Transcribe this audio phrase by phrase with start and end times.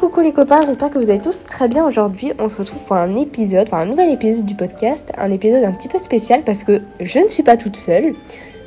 [0.00, 2.32] Coucou les copains, j'espère que vous allez tous très bien aujourd'hui.
[2.38, 5.72] On se retrouve pour un épisode, enfin un nouvel épisode du podcast, un épisode un
[5.72, 8.14] petit peu spécial parce que je ne suis pas toute seule.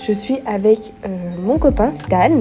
[0.05, 1.10] Je suis avec euh,
[1.44, 2.40] mon copain Stan.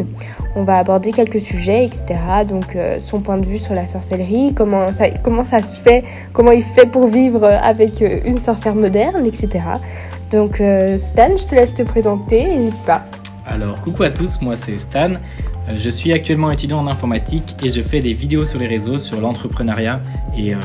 [0.54, 2.04] On va aborder quelques sujets, etc.
[2.48, 6.04] Donc euh, son point de vue sur la sorcellerie, comment ça, comment ça se fait,
[6.32, 9.64] comment il fait pour vivre avec euh, une sorcière moderne, etc.
[10.30, 13.04] Donc Stan, je te laisse te présenter, n'hésite pas.
[13.46, 15.12] Alors coucou à tous, moi c'est Stan.
[15.72, 19.20] Je suis actuellement étudiant en informatique et je fais des vidéos sur les réseaux sur
[19.20, 20.00] l'entrepreneuriat
[20.36, 20.58] et, euh,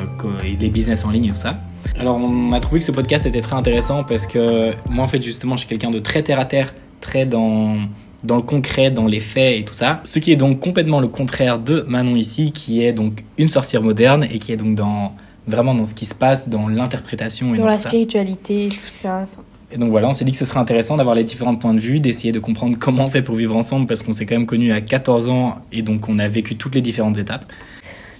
[0.60, 1.60] les business en ligne et tout ça.
[2.00, 5.22] Alors on a trouvé que ce podcast était très intéressant parce que moi en fait
[5.22, 7.78] justement je suis quelqu'un de très terre à terre, très dans,
[8.24, 10.02] dans le concret, dans les faits et tout ça.
[10.04, 13.82] Ce qui est donc complètement le contraire de Manon ici qui est donc une sorcière
[13.82, 15.14] moderne et qui est donc dans
[15.48, 19.26] vraiment dans ce qui se passe, dans l'interprétation et dans, la spiritualité, tout ça.
[19.74, 21.80] Et donc voilà, on s'est dit que ce serait intéressant d'avoir les différents points de
[21.80, 24.46] vue, d'essayer de comprendre comment on fait pour vivre ensemble, parce qu'on s'est quand même
[24.46, 27.46] connus à 14 ans et donc on a vécu toutes les différentes étapes.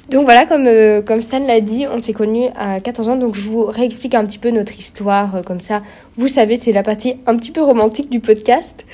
[0.10, 3.36] Donc voilà, comme, euh, comme Stan l'a dit, on s'est connus à 14 ans, donc
[3.36, 5.84] je vous réexplique un petit peu notre histoire, euh, comme ça,
[6.18, 8.86] vous savez, c'est la partie un petit peu romantique du podcast,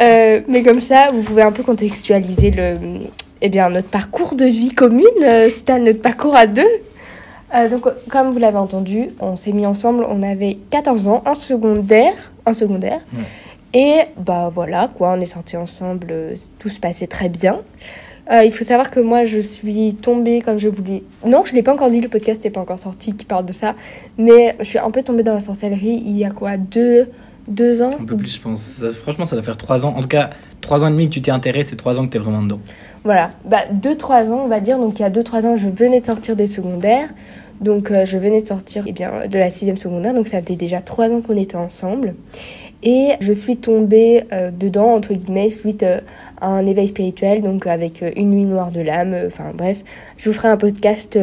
[0.00, 2.74] euh, mais comme ça, vous pouvez un peu contextualiser le,
[3.40, 5.04] eh bien, notre parcours de vie commune,
[5.50, 6.68] Stan, notre parcours à deux.
[7.54, 11.34] Euh, donc, comme vous l'avez entendu, on s'est mis ensemble, on avait 14 ans, en
[11.34, 12.14] secondaire.
[12.44, 13.00] En secondaire.
[13.74, 17.60] Et bah voilà, quoi, on est sortis ensemble, euh, tout se passait très bien.
[18.32, 21.02] Euh, il faut savoir que moi, je suis tombée comme je voulais.
[21.24, 23.46] Non, je ne l'ai pas encore dit, le podcast n'est pas encore sorti qui parle
[23.46, 23.74] de ça.
[24.18, 27.08] Mais je suis un peu tombée dans la sorcellerie il y a quoi Deux,
[27.46, 28.82] deux ans Un peu plus, je pense.
[29.02, 29.94] franchement, ça doit faire trois ans.
[29.96, 32.10] En tout cas, trois ans et demi que tu t'es intéressé et trois ans que
[32.10, 32.60] tu es vraiment dedans.
[33.06, 34.78] Voilà, bah, 2-3 ans, on va dire.
[34.78, 37.08] Donc, il y a 2-3 ans, je venais de sortir des secondaires.
[37.60, 40.12] Donc, euh, je venais de sortir eh bien, de la 6 secondaire.
[40.12, 42.14] Donc, ça faisait déjà 3 ans qu'on était ensemble.
[42.82, 46.00] Et je suis tombée euh, dedans, entre guillemets, suite euh,
[46.40, 49.14] à un éveil spirituel, donc avec une nuit noire de l'âme.
[49.28, 49.76] Enfin, bref,
[50.16, 51.16] je vous ferai un podcast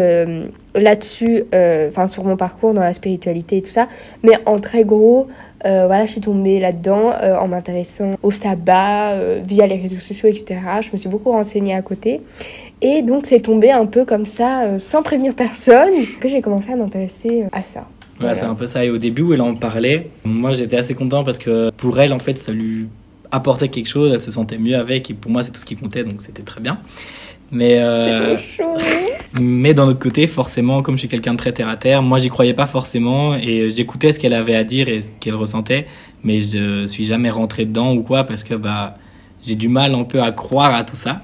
[0.73, 1.43] là-dessus,
[1.89, 3.89] enfin, sur mon parcours dans la spiritualité et tout ça.
[4.23, 5.27] Mais en très gros,
[5.65, 10.01] euh, voilà, je suis tombée là-dedans euh, en m'intéressant au sabbat, euh, via les réseaux
[10.01, 10.59] sociaux, etc.
[10.81, 12.21] Je me suis beaucoup renseignée à côté.
[12.81, 16.75] Et donc, c'est tombé un peu comme ça, sans prévenir personne, que j'ai commencé à
[16.75, 17.87] m'intéresser à ça.
[18.19, 18.83] Voilà, c'est un peu ça.
[18.83, 22.11] Et au début où elle en parlait, moi j'étais assez content parce que pour elle,
[22.11, 22.87] en fait, ça lui
[23.31, 25.09] apportait quelque chose, elle se sentait mieux avec.
[25.09, 26.79] Et pour moi, c'est tout ce qui comptait, donc c'était très bien.
[27.53, 28.35] Mais, euh,
[29.39, 32.17] mais d'un autre côté, forcément, comme je suis quelqu'un de très terre à terre, moi
[32.17, 35.85] j'y croyais pas forcément et j'écoutais ce qu'elle avait à dire et ce qu'elle ressentait,
[36.23, 38.97] mais je suis jamais rentré dedans ou quoi parce que bah
[39.43, 41.21] j'ai du mal un peu à croire à tout ça.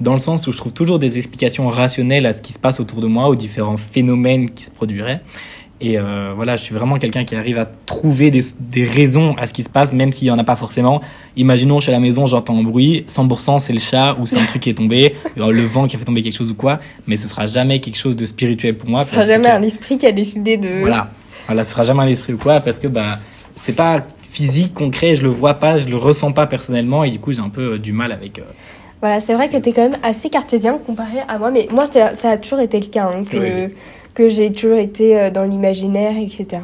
[0.00, 2.78] Dans le sens où je trouve toujours des explications rationnelles à ce qui se passe
[2.78, 5.22] autour de moi, aux différents phénomènes qui se produiraient.
[5.84, 9.46] Et euh, voilà, je suis vraiment quelqu'un qui arrive à trouver des, des, raisons à
[9.48, 11.00] ce qui se passe, même s'il n'y en a pas forcément.
[11.36, 14.38] Imaginons, je suis à la maison, j'entends un bruit, 100% c'est le chat ou c'est
[14.38, 16.54] un truc qui est tombé, euh, le vent qui a fait tomber quelque chose ou
[16.54, 16.78] quoi,
[17.08, 19.04] mais ce sera jamais quelque chose de spirituel pour moi.
[19.04, 20.78] Ce sera jamais un esprit qui a décidé de...
[20.82, 21.10] Voilà,
[21.46, 23.16] voilà ce sera jamais un esprit ou quoi, parce que bah,
[23.56, 27.18] c'est pas physique, concret, je le vois pas, je le ressens pas personnellement, et du
[27.18, 28.40] coup j'ai un peu euh, du mal avec...
[29.00, 31.86] voilà, c'est vrai que tu es quand même assez cartésien comparé à moi, mais moi
[32.14, 33.10] ça a toujours été le cas.
[33.12, 33.68] Hein, que
[34.14, 36.62] que j'ai toujours été euh, dans l'imaginaire, etc.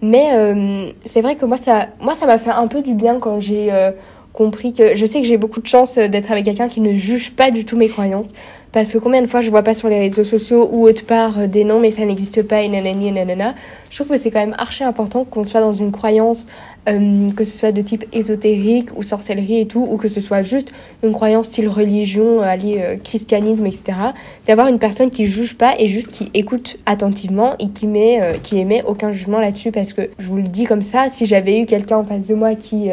[0.00, 3.18] Mais euh, c'est vrai que moi, ça moi, ça m'a fait un peu du bien
[3.18, 3.90] quand j'ai euh,
[4.32, 7.32] compris que je sais que j'ai beaucoup de chance d'être avec quelqu'un qui ne juge
[7.32, 8.30] pas du tout mes croyances.
[8.72, 11.46] Parce que combien de fois je vois pas sur les réseaux sociaux ou autre part
[11.46, 13.54] des noms mais ça n'existe pas et nanani et nanana.
[13.90, 16.46] Je trouve que c'est quand même archi important qu'on soit dans une croyance
[16.88, 20.42] euh, que ce soit de type ésotérique ou sorcellerie et tout, ou que ce soit
[20.42, 20.72] juste
[21.04, 23.98] une croyance style religion, alliée euh, christianisme, etc.
[24.48, 28.32] D'avoir une personne qui juge pas et juste qui écoute attentivement et qui met, euh,
[28.42, 31.60] qui émet aucun jugement là-dessus, parce que je vous le dis comme ça, si j'avais
[31.60, 32.90] eu quelqu'un en face de moi qui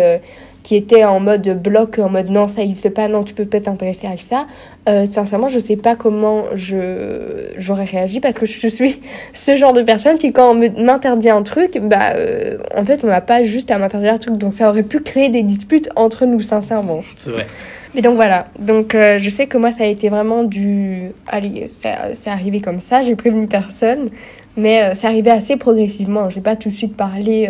[0.69, 3.63] qui était en mode bloc, en mode non, ça n'existe pas, non, tu peux peut-être
[3.63, 4.45] t'intéresser à ça.
[4.87, 9.01] Euh, sincèrement, je sais pas comment je j'aurais réagi parce que je suis
[9.33, 13.07] ce genre de personne qui, quand on m'interdit un truc, bah, euh, en fait, on
[13.07, 14.37] n'a pas juste à m'interdire un truc.
[14.37, 17.01] Donc, ça aurait pu créer des disputes entre nous, sincèrement.
[17.17, 17.47] C'est vrai.
[17.95, 21.09] Mais donc voilà, donc euh, je sais que moi ça a été vraiment du...
[21.25, 24.11] Allez, c'est arrivé comme ça, j'ai prévenu personne,
[24.59, 26.29] mais c'est arrivé assez progressivement.
[26.29, 27.49] J'ai pas tout de suite parlé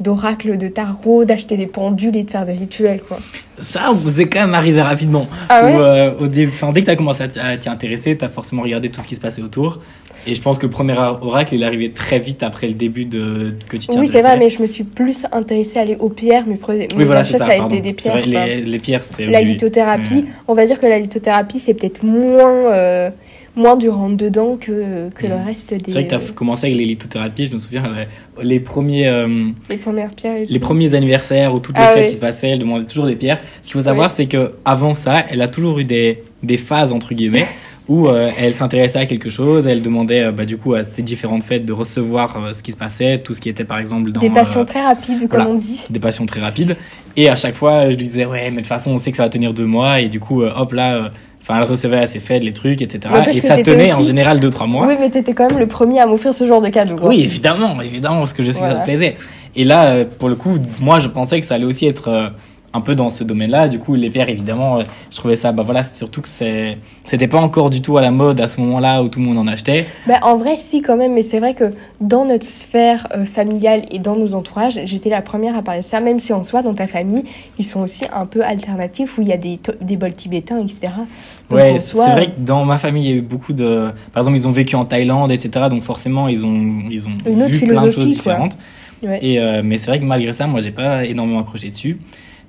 [0.00, 3.18] d'oracle, de tarot, d'acheter des pendules et de faire des rituels, quoi.
[3.58, 5.26] Ça, vous est quand même arrivé rapidement.
[5.48, 8.28] Ah ouais euh, au début, dès que tu as commencé à t'y intéresser, tu as
[8.28, 9.80] forcément regardé tout ce qui se passait autour.
[10.26, 13.04] Et je pense que le premier oracle, il est arrivé très vite après le début
[13.04, 15.96] de que tu t'y Oui, c'est vrai, mais je me suis plus intéressée à aller
[15.98, 16.44] aux pierres.
[16.46, 18.26] Mais oui, voilà, ça, ça, a été des pierres.
[18.26, 19.24] les, les, pierres, c'est...
[19.26, 22.72] La lithothérapie, on va dire que la lithothérapie, c'est peut-être moins...
[22.74, 23.10] Euh,
[23.56, 25.44] moins du rentre-dedans que, que le mm.
[25.44, 25.80] reste des...
[25.86, 27.82] C'est vrai que tu as commencé avec les lithothérapies, je me souviens,
[28.42, 29.08] les premiers...
[29.08, 30.46] Euh, les premières pierres.
[30.48, 33.16] Les premiers anniversaires ou toutes les ah fêtes qui se passaient, elle demandait toujours des
[33.16, 33.38] pierres.
[33.62, 36.92] Ce qu'il faut savoir, c'est que avant ça, elle a toujours eu des, des phases,
[36.92, 37.46] entre guillemets,
[37.88, 41.02] où euh, elle s'intéressait à quelque chose, elle demandait euh, bah, du coup à ces
[41.02, 44.10] différentes fêtes de recevoir euh, ce qui se passait, tout ce qui était par exemple
[44.10, 45.48] dans Des passions euh, très rapides, comme voilà.
[45.48, 45.80] on dit.
[45.88, 46.76] des passions très rapides.
[47.16, 49.16] Et à chaque fois, je lui disais ouais, mais de toute façon, on sait que
[49.16, 51.08] ça va tenir deux mois, et du coup, euh, hop là, euh,
[51.48, 53.14] enfin, elle recevait à ses fêtes les trucs, etc.
[53.32, 54.86] Et ça tenait en général deux trois mois.
[54.86, 56.96] Oui, mais t'étais quand même le premier à m'offrir ce genre de cadeau.
[57.02, 59.16] Oui, évidemment, évidemment, parce que je sais que ça te plaisait.
[59.54, 62.28] Et là, euh, pour le coup, moi, je pensais que ça allait aussi être euh,
[62.76, 63.68] un peu dans ce domaine-là.
[63.68, 67.26] Du coup, les pierres, évidemment, euh, je trouvais ça, bah voilà, surtout que c'est, c'était
[67.26, 69.46] pas encore du tout à la mode à ce moment-là où tout le monde en
[69.46, 69.86] achetait.
[70.06, 73.84] Bah, en vrai, si, quand même, mais c'est vrai que dans notre sphère euh, familiale
[73.90, 76.62] et dans nos entourages, j'étais la première à parler de ça, même si en soi,
[76.62, 77.24] dans ta famille,
[77.58, 80.92] ils sont aussi un peu alternatifs, où il y a des, des bols tibétains, etc.
[81.48, 83.90] Donc, ouais, c'est soi, vrai que dans ma famille, il y a eu beaucoup de,
[84.12, 85.66] par exemple, ils ont vécu en Thaïlande, etc.
[85.70, 88.58] Donc forcément, ils ont, ils ont Une autre vu plein de choses différentes.
[89.02, 89.18] Ouais.
[89.22, 91.98] Et euh, mais c'est vrai que malgré ça, moi, j'ai pas énormément accroché dessus.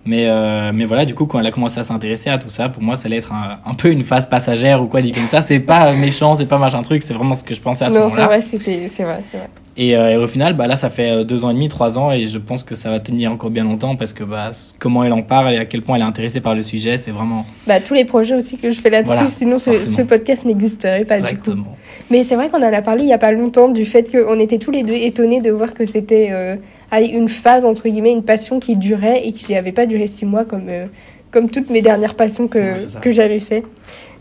[0.07, 2.69] Mais, euh, mais voilà, du coup, quand elle a commencé à s'intéresser à tout ça,
[2.69, 5.25] pour moi, ça allait être un, un peu une phase passagère ou quoi, dit comme
[5.25, 5.41] ça.
[5.41, 7.93] C'est pas méchant, c'est pas machin truc, c'est vraiment ce que je pensais à ce
[7.95, 8.25] non, c'est moment-là.
[8.27, 9.49] vrai, c'était, c'est vrai, c'est vrai.
[9.79, 11.99] Et, euh, et au final, bah là, ça fait euh, deux ans et demi, trois
[11.99, 14.49] ans, et je pense que ça va tenir encore bien longtemps parce que bah,
[14.79, 17.11] comment elle en parle et à quel point elle est intéressée par le sujet, c'est
[17.11, 21.05] vraiment Bah, tous les projets aussi que je fais là-dessus, Voilà, sinon ce, podcast n'existerait
[21.05, 21.27] pas du coup.
[21.29, 21.77] exactement.
[22.09, 24.39] Mais c'est vrai qu'on en a parlé il y a pas longtemps du fait qu'on
[24.39, 26.55] était tous les deux étonnés de voir que c'était euh,
[26.91, 30.25] allez, une phase, entre guillemets, une passion qui durait et qui n'avait pas duré six
[30.25, 30.85] mois comme, euh,
[31.31, 33.63] comme toutes mes dernières passions que, Ouais, que j'avais fait.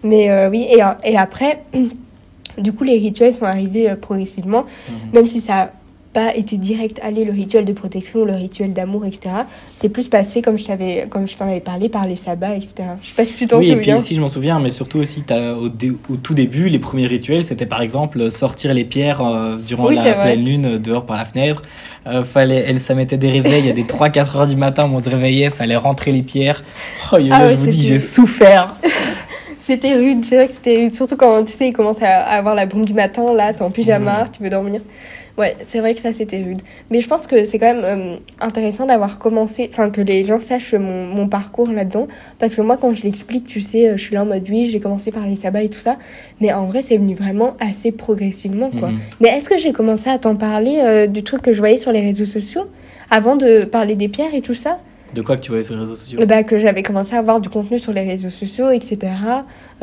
[0.03, 1.63] Mais euh, oui, et, et après,
[2.59, 4.97] du coup, les rituels sont arrivés euh, progressivement, Mhm.
[5.13, 5.73] même si ça
[6.17, 9.35] pas été direct, allez, le rituel de protection, le rituel d'amour, etc.
[9.77, 12.73] C'est plus passé, comme je t'avais, comme je t'en avais parlé, par les sabbats, etc.
[13.03, 13.97] Je sais pas si tu t'en Oui, et souviens.
[13.97, 17.45] puis si je m'en souviens, mais surtout aussi t'as- au, tout début, les premiers rituels,
[17.45, 21.19] c'était par exemple sortir les pierres euh, durant Oui, la pleine lune euh, dehors par
[21.19, 21.61] la fenêtre.
[22.07, 24.91] Euh, fallait, elle, ça mettait des réveils, il y a des 3-4 heures du matin,
[24.91, 26.65] on se réveillait, fallait rentrer les pierres.
[27.13, 28.75] Oh, yo, Ah là, ouais, je vous dis, j'ai souffert.
[29.65, 30.95] C'était rude, c'est vrai que c'était rude.
[30.95, 33.63] Surtout quand tu sais, il commence à à avoir la brume du matin, là, t'es
[33.63, 34.81] en pyjama, tu veux dormir.
[35.39, 36.63] Ouais, c'est vrai que ça c'était rude.
[36.91, 40.41] Mais je pense que c'est quand même euh, intéressant d'avoir commencé, enfin que les gens
[40.41, 42.09] sachent mon, mon parcours là-dedans.
[42.39, 44.69] Parce que moi, quand je l'explique, tu sais, euh, je suis là en mode oui,
[44.71, 45.99] j'ai commencé par les sabbats et tout ça.
[46.41, 48.91] Mais en vrai, c'est venu vraiment assez progressivement, quoi.
[48.91, 48.99] Mhm.
[49.21, 51.93] Mais est-ce que j'ai commencé à t'en parler euh, du truc que je voyais sur
[51.93, 52.67] les réseaux sociaux
[53.11, 54.79] avant de parler des pierres et tout ça?
[55.17, 57.41] De quoi que tu voyais sur les réseaux sociaux bah, que j'avais commencé à avoir
[57.41, 59.13] du contenu sur les réseaux sociaux, etc.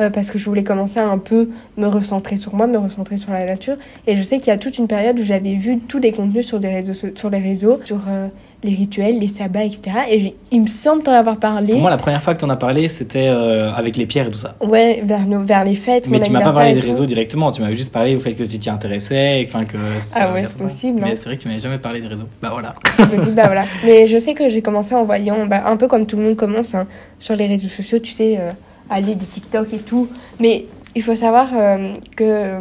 [0.00, 3.18] euh, parce que je voulais commencer à un peu me recentrer sur moi, me recentrer
[3.18, 3.76] sur la nature.
[4.06, 6.46] Et je sais qu'il y a toute une période où j'avais vu tous les contenus
[6.46, 8.28] sur, réseaux, sur les réseaux, sur euh,
[8.64, 9.82] les rituels, les sabbats, etc.
[10.10, 11.72] Et il me semble t'en avoir parlé.
[11.72, 14.30] Pour moi, la première fois que t'en as parlé, c'était euh, avec les pierres et
[14.30, 14.56] tout ça.
[14.62, 16.08] Ouais, vers, nos, vers les fêtes.
[16.08, 16.86] Mais tu m'as pas parlé des tout.
[16.86, 19.76] réseaux directement, tu m'avais juste parlé au fait que tu t'y intéressais, et que...
[20.16, 21.14] Ah ouais, c'est possible, Mais hein.
[21.14, 22.28] c'est vrai que tu m'avais jamais parlé des réseaux.
[22.40, 22.74] Bah voilà.
[22.96, 23.64] C'est possible, bah voilà.
[23.84, 26.36] Mais je sais que j'ai commencé en voyant, bah, un peu comme tout le monde
[26.36, 26.86] commence hein,
[27.20, 28.50] sur les réseaux sociaux, tu sais, euh,
[28.88, 30.08] aller des TikTok et tout.
[30.40, 30.64] Mais
[30.94, 32.52] il faut savoir euh, que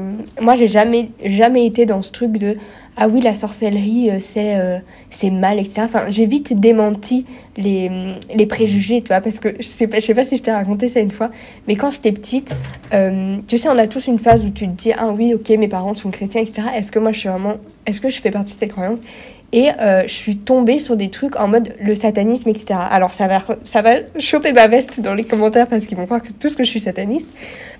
[0.42, 2.58] moi, j'ai jamais, jamais été dans ce truc de
[2.96, 4.78] ah oui, la sorcellerie, euh, c'est euh,
[5.10, 5.82] c'est mal, etc.
[5.86, 7.26] Enfin, j'ai vite démenti
[7.58, 7.90] les,
[8.34, 10.52] les préjugés, tu vois, parce que je sais pas, je sais pas si je t'ai
[10.52, 11.32] raconté ça une fois,
[11.68, 12.56] mais quand j'étais petite,
[12.94, 15.50] euh, tu sais, on a tous une phase où tu te dis ah oui, ok,
[15.50, 16.64] mes parents sont chrétiens, etc.
[16.76, 17.56] Est-ce que moi, je suis vraiment,
[17.88, 19.00] est-ce que je fais partie de cette croyance?
[19.56, 19.70] Et
[20.08, 22.80] je suis tombée sur des trucs en mode le satanisme, etc.
[22.90, 26.24] Alors ça va, ça va choper ma veste dans les commentaires parce qu'ils vont croire
[26.24, 27.30] que tout ce que je suis sataniste.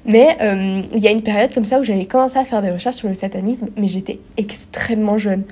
[0.06, 2.72] Mais euh, il y a une période comme ça où j'avais commencé à faire des
[2.72, 5.44] recherches sur le satanisme, mais j'étais extrêmement jeune.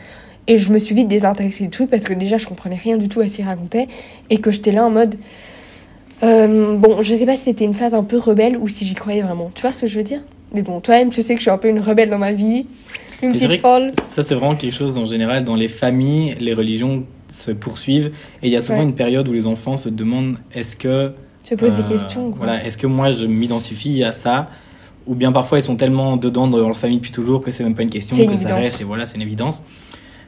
[0.48, 3.08] Et je me suis vite désintéressée du truc parce que déjà je comprenais rien du
[3.08, 3.88] tout à ce qu'il racontait
[4.30, 5.16] et que j'étais là en mode.
[6.24, 8.94] euh, bon, je sais pas si c'était une phase un peu rebelle ou si j'y
[8.94, 9.52] croyais vraiment.
[9.56, 10.22] Tu vois ce que je veux dire?
[10.54, 12.66] Mais bon, toi-même, tu sais que je suis un peu une rebelle dans ma vie.
[13.24, 13.92] Une vrai petite folle.
[14.02, 18.12] ça, c'est vraiment quelque chose en général dans les familles, les religions se poursuivent
[18.44, 18.84] et il y a souvent Ouais.
[18.84, 22.30] une période où les enfants se demandent est-ce que Se pose euh, des questions.
[22.32, 22.38] quoi.
[22.46, 24.48] voilà est-ce que moi je m'identifie à ça
[25.08, 27.76] ou bien parfois ils sont tellement dedans dans leur famille depuis toujours que c'est même
[27.76, 29.64] pas une question C'est que une ça reste et voilà c'est une évidence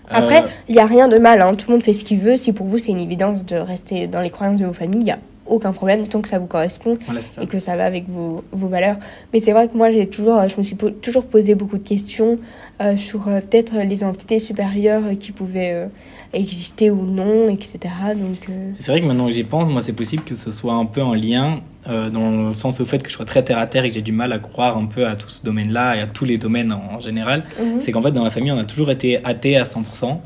[0.10, 1.54] Après, Euh, il n'y a rien de mal, hein.
[1.56, 2.36] tout le monde fait ce qu'il veut.
[2.38, 5.06] Si pour vous c'est une évidence de rester dans les croyances de vos familles, il
[5.06, 7.76] n'y a aucun problème tant que ça vous correspond voilà c'est ça et que ça
[7.76, 8.98] va avec vos, vos valeurs.
[9.34, 11.84] Mais c'est vrai que moi, j'ai toujours, je me suis po- toujours posé beaucoup de
[11.88, 12.40] questions
[12.82, 15.88] euh, sur euh, peut-être les entités supérieures euh, qui pouvaient euh,
[16.34, 17.80] exister ou non, etc.
[18.16, 20.74] Donc, euh, C'est vrai que maintenant que j'y pense, moi, c'est possible que ce soit
[20.74, 23.58] un peu en lien, euh, dans le sens au fait que je sois très terre
[23.60, 25.98] à terre et que j'ai du mal à croire un peu à tout ce domaine-là
[25.98, 27.44] et à tous les domaines en, en général.
[27.60, 27.82] mhm.
[27.82, 30.20] C'est qu'en fait, dans la famille, on a toujours été athée à 100%.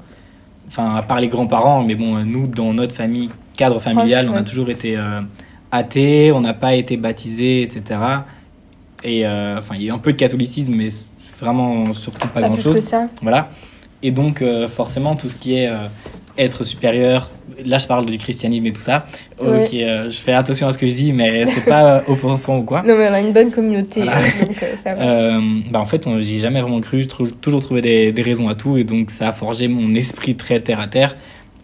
[0.67, 4.37] Enfin, à part les grands-parents, mais bon, nous, dans notre famille, cadre familial, Proche, on
[4.37, 4.45] a ouais.
[4.47, 5.19] toujours été euh,
[5.71, 7.99] athée, on n'a pas été baptisé, etc.
[9.03, 10.87] Et euh, enfin, il y a un peu de catholicisme, mais
[11.41, 12.81] vraiment surtout pas grand-chose.
[13.21, 13.49] Voilà.
[14.01, 15.69] Et donc, euh, forcément, tout ce qui est
[16.37, 17.31] être supérieur.
[17.65, 19.07] Là, je parle du christianisme et tout ça.
[19.41, 19.63] Ouais.
[19.63, 22.83] Ok, je fais attention à ce que je dis, mais c'est pas offensant ou quoi.
[22.83, 24.19] Non, mais on a une bonne communauté, Voilà.
[24.19, 25.39] donc ça va.
[25.71, 27.01] Bah en fait, j'y ai jamais vraiment cru.
[27.01, 30.35] J'ai toujours trouvé des, des raisons à tout, et donc ça a forgé mon esprit
[30.35, 31.15] très terre à terre.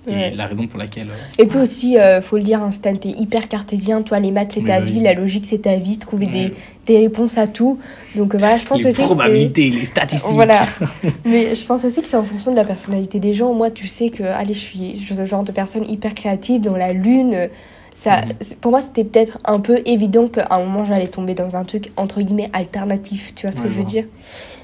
[0.08, 1.08] Et la raison pour laquelle.
[1.10, 4.02] euh, Et puis aussi, euh, faut le dire, Instant, t'es hyper cartésien.
[4.02, 4.92] Toi, les maths, c'est Oui, ta oui.
[4.92, 6.54] vie, la logique, c'est ta vie, trouver des,
[6.88, 7.80] des réponses à tout.
[8.16, 10.30] Donc euh, voilà, je pense les aussi que c'est- probabilités, les statistiques.
[10.34, 10.66] Voilà.
[11.26, 13.54] Mais je pense aussi que c'est en fonction de la personnalité des gens.
[13.54, 16.60] Moi, tu sais que, allez, je suis je suis ce genre de personne hyper créative
[16.62, 17.50] dans la lune.
[17.96, 18.34] Ça, Mhm.
[18.60, 21.92] Pour moi, c'était peut-être un peu évident qu'à un moment, j'allais tomber dans un truc,
[21.96, 23.34] entre guillemets, alternatif.
[23.36, 24.04] Tu vois ce Ouais, que je veux dire?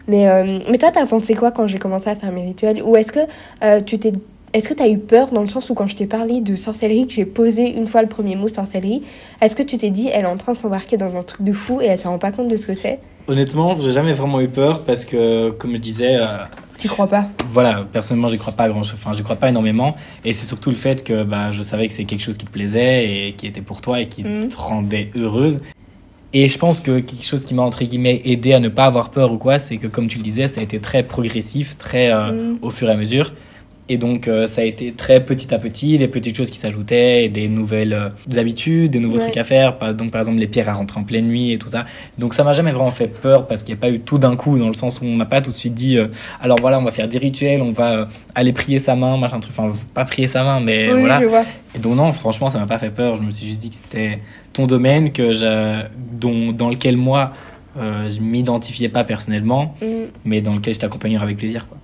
[0.09, 2.81] Mais, euh, mais toi, t'as pensé quoi quand j'ai commencé à faire mes rituels?
[2.83, 3.19] Ou est-ce que
[3.63, 4.11] euh, tu t'es...
[4.53, 6.55] Est-ce que tu as eu peur dans le sens où quand je t'ai parlé de
[6.55, 9.03] sorcellerie, que j'ai posé une fois le premier mot sorcellerie,
[9.41, 11.53] est-ce que tu t'es dit elle est en train de s'embarquer dans un truc de
[11.53, 12.99] fou et elle se rend pas compte de ce que c'est?
[13.27, 16.25] Honnêtement, j'ai jamais vraiment eu peur parce que, comme je disais, euh,
[16.79, 17.27] Tu crois pas?
[17.51, 18.79] voilà, personnellement, j'y crois pas grand.
[18.81, 19.95] Enfin, j'y crois pas énormément.
[20.25, 22.51] Et c'est surtout le fait que bah, je savais que c'est quelque chose qui te
[22.51, 24.47] plaisait et qui était pour toi et qui Mhm.
[24.49, 25.59] te rendait heureuse.
[26.33, 29.11] Et je pense que quelque chose qui m'a, entre guillemets, aidé à ne pas avoir
[29.11, 32.11] peur ou quoi, c'est que, comme tu le disais, ça a été très progressif, très
[32.11, 32.57] euh, Mhm.
[32.63, 33.31] au fur et à mesure.
[33.91, 37.25] Et donc, euh, ça a été très petit à petit, des petites choses qui s'ajoutaient,
[37.25, 39.23] et des nouvelles euh, habitudes, des nouveaux Ouais.
[39.23, 39.77] trucs à faire.
[39.79, 41.85] Par- Donc, par exemple, les pierres à rentrer en pleine nuit et tout ça.
[42.19, 44.35] Donc, ça m'a jamais vraiment fait peur parce qu'il n'y a pas eu tout d'un
[44.35, 46.07] coup, dans le sens où on m'a pas tout de suite dit, euh,
[46.39, 49.55] alors voilà, on va faire des rituels, on va aller prier sa main, machin truc.
[49.57, 51.19] Enfin, pas prier sa main, mais Oui, voilà.
[51.19, 51.43] je vois.
[51.75, 53.15] Et donc, non, franchement, ça m'a pas fait peur.
[53.15, 54.19] Je me suis juste dit que c'était
[54.53, 55.81] ton domaine, que je,
[56.11, 57.31] dont, dans lequel moi,
[57.75, 59.87] je m'identifiais pas personnellement, Mhm.
[60.25, 61.78] mais dans lequel je t'accompagnerai avec plaisir, quoi.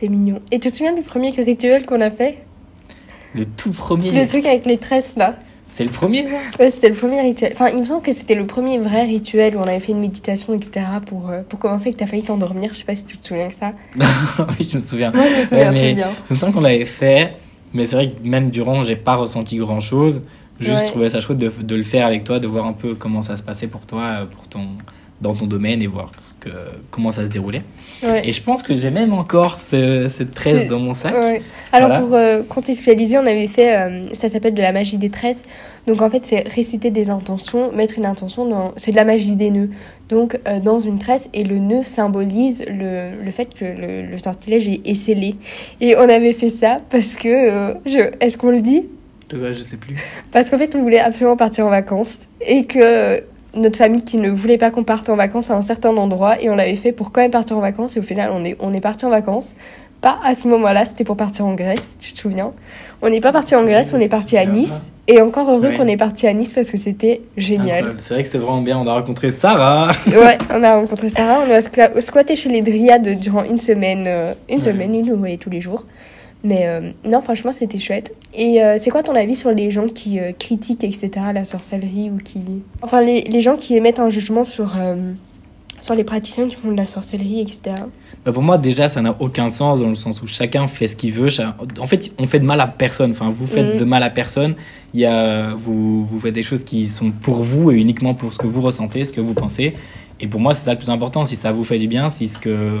[0.00, 0.40] C'est mignon.
[0.50, 2.38] Et tu te souviens du premier rituel qu'on a fait?
[3.34, 4.10] Le tout premier.
[4.12, 5.36] Le truc avec les tresses là
[5.68, 6.32] C'est le premier, ça?
[6.58, 7.52] Ouais, c'était le premier rituel.
[7.54, 10.00] Enfin, il me semble que c'était le premier vrai rituel où on avait fait une
[10.00, 10.86] méditation, etc.
[11.04, 12.70] pour, euh, pour commencer que t'as failli t'endormir.
[12.72, 13.72] Je sais pas si tu te souviens de ça.
[14.58, 15.12] Oui, je me souviens.
[15.12, 16.10] Moi, je me souviens Ouais, mais bien.
[16.30, 17.34] Je me sens qu'on l'avait fait,
[17.74, 20.22] mais c'est vrai que même durant, j'ai pas ressenti grand chose.
[20.60, 20.86] Juste Ouais.
[20.86, 23.36] trouvé ça chouette de, de le faire avec toi, de voir un peu comment ça
[23.36, 24.66] se passait pour toi, euh, pour ton,
[25.20, 26.50] dans ton domaine et voir ce que,
[26.90, 27.60] comment ça se déroulait.
[28.02, 28.26] Ouais.
[28.26, 31.14] Et je pense que j'ai même encore ce, cette tresse dans mon sac.
[31.14, 31.42] Ouais.
[31.72, 32.00] Alors Voilà.
[32.04, 35.44] pour euh, contextualiser, on avait fait, euh, ça s'appelle de la magie des tresses.
[35.86, 39.36] Donc en fait, c'est réciter des intentions, mettre une intention dans, c'est de la magie
[39.36, 39.70] des nœuds.
[40.08, 44.18] Donc euh, dans une tresse et le nœud symbolise le, le fait que le, le
[44.18, 45.36] sortilège est, est scellé.
[45.80, 48.86] Et on avait fait ça parce que, euh, je, est-ce qu'on le dit?
[49.32, 49.96] Ouais, je sais plus.
[50.32, 53.22] Parce qu'en fait, on voulait absolument partir en vacances et que
[53.54, 56.48] notre famille qui ne voulait pas qu'on parte en vacances à un certain endroit et
[56.50, 58.72] on l'avait fait pour quand même partir en vacances et au final, on est, on
[58.74, 59.54] est parti en vacances.
[60.00, 62.52] Pas à ce moment-là, c'était pour partir en Grèce, tu te souviens
[63.02, 64.92] On n'est pas parti en Grèce, on est parti à Nice.
[65.08, 67.96] Et encore heureux qu'on est parti à Nice parce que c'était génial.
[67.98, 68.78] C'est vrai que c'était vraiment bien.
[68.78, 69.90] On a rencontré Sarah.
[70.06, 74.04] ouais, on a rencontré Sarah, on a squa- squatté chez les Dryades durant une semaine,
[74.06, 75.84] euh, une semaine, nous voyaient tous les jours.
[76.42, 78.14] Mais euh, non, franchement, c'était chouette.
[78.34, 82.10] Et euh, c'est quoi ton avis sur les gens qui euh, critiquent, etc., la sorcellerie
[82.10, 82.40] ou qui...
[82.82, 84.72] Enfin, les, les gens qui émettent un jugement sur,
[85.82, 87.60] sur les praticiens qui font de la sorcellerie, etc.
[88.24, 90.96] Bah, pour moi, déjà, ça n'a aucun sens dans le sens où chacun fait ce
[90.96, 91.28] qu'il veut.
[91.78, 93.10] En fait, on fait de mal à personne.
[93.12, 93.78] Enfin, vous faites Mhm.
[93.78, 94.54] de mal à personne.
[94.94, 98.32] Il y a, vous, vous faites des choses qui sont pour vous et uniquement pour
[98.32, 99.74] ce que vous ressentez, ce que vous pensez.
[100.22, 101.24] Et pour moi, c'est ça le plus important.
[101.24, 102.80] Si ça vous fait du bien, si ce, que,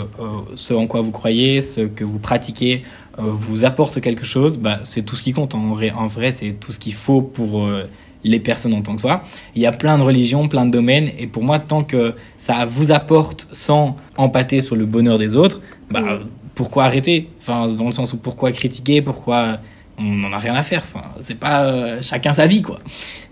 [0.56, 2.82] ce en quoi vous croyez, ce que vous pratiquez
[3.22, 5.54] vous apporte quelque chose, bah, c'est tout ce qui compte.
[5.54, 7.84] En vrai, en vrai c'est tout ce qu'il faut pour euh,
[8.24, 9.22] les personnes en tant que soi.
[9.54, 11.10] Il y a plein de religions, plein de domaines.
[11.18, 15.60] Et pour moi, tant que ça vous apporte sans empâter sur le bonheur des autres,
[15.90, 16.20] bah, Mhm.
[16.54, 17.28] pourquoi arrêter?
[17.40, 19.58] Enfin, dans le sens où pourquoi critiquer Pourquoi
[19.98, 20.82] on n'en a rien à faire?
[20.84, 22.78] Enfin, c'est pas euh, chacun sa vie, quoi.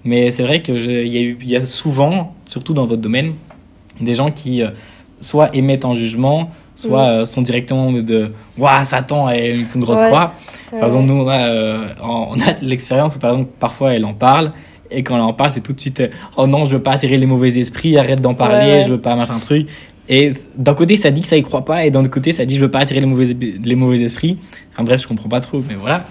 [0.04, 3.34] Mais c'est vrai que il y, a y souvent, surtout dans votre domaine,
[4.00, 4.70] des gens qui euh,
[5.20, 10.06] soit émettent un jugement, soit euh, sont directement de Waouh, Satan est une, grosse Ouais.
[10.06, 10.34] croix.
[10.70, 14.14] Par exemple, nous, on a, euh, on a l'expérience où, par exemple, parfois elle en
[14.14, 14.52] parle.
[14.90, 16.92] Et quand elle en parle, c'est tout de suite euh, Oh non, je veux pas
[16.92, 18.84] attirer les mauvais esprits, arrête d'en parler, Ouais, ouais.
[18.84, 19.68] je veux pas machin truc.
[20.08, 22.46] Et d'un côté, ça dit que ça y croit pas, et d'un autre côté, ça
[22.46, 23.26] dit je veux pas attirer les mauvais,
[23.62, 24.38] les mauvais esprits.
[24.72, 26.04] Enfin bref, je comprends pas trop, mais voilà.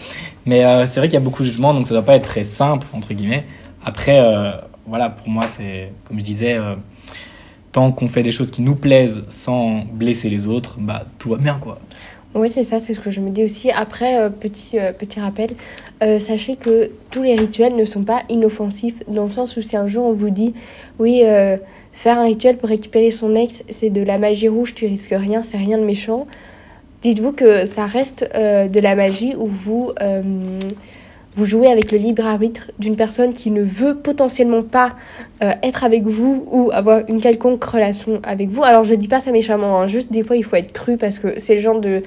[0.46, 2.28] Mais euh, c'est vrai qu'il y a beaucoup de jugements, donc ça doit pas être
[2.28, 3.46] très simple, entre guillemets.
[3.84, 4.52] Après, euh,
[4.86, 6.76] voilà, pour moi, c'est, comme je disais, euh,
[7.72, 11.38] tant qu'on fait des choses qui nous plaisent sans blesser les autres, bah tout va
[11.38, 11.80] bien, quoi.
[12.36, 13.72] Oui, c'est ça, c'est ce que je me dis aussi.
[13.72, 15.50] Après, euh, petit, euh, petit rappel,
[16.04, 19.76] euh, sachez que tous les rituels ne sont pas inoffensifs, dans le sens où si
[19.76, 20.54] un jour on vous dit,
[21.00, 21.24] oui,
[21.94, 25.42] faire un rituel pour récupérer son ex, c'est de la magie rouge, tu risques rien,
[25.42, 26.28] c'est rien de méchant,
[27.02, 29.92] dites-vous que ça reste de la magie où vous,
[31.38, 34.96] vous jouez avec le libre arbitre d'une personne qui ne veut potentiellement pas
[35.42, 38.64] euh, être avec vous ou avoir une quelconque relation avec vous.
[38.64, 41.20] Alors je dis pas ça méchamment, hein, juste des fois il faut être cru parce
[41.20, 42.02] que c'est le genre de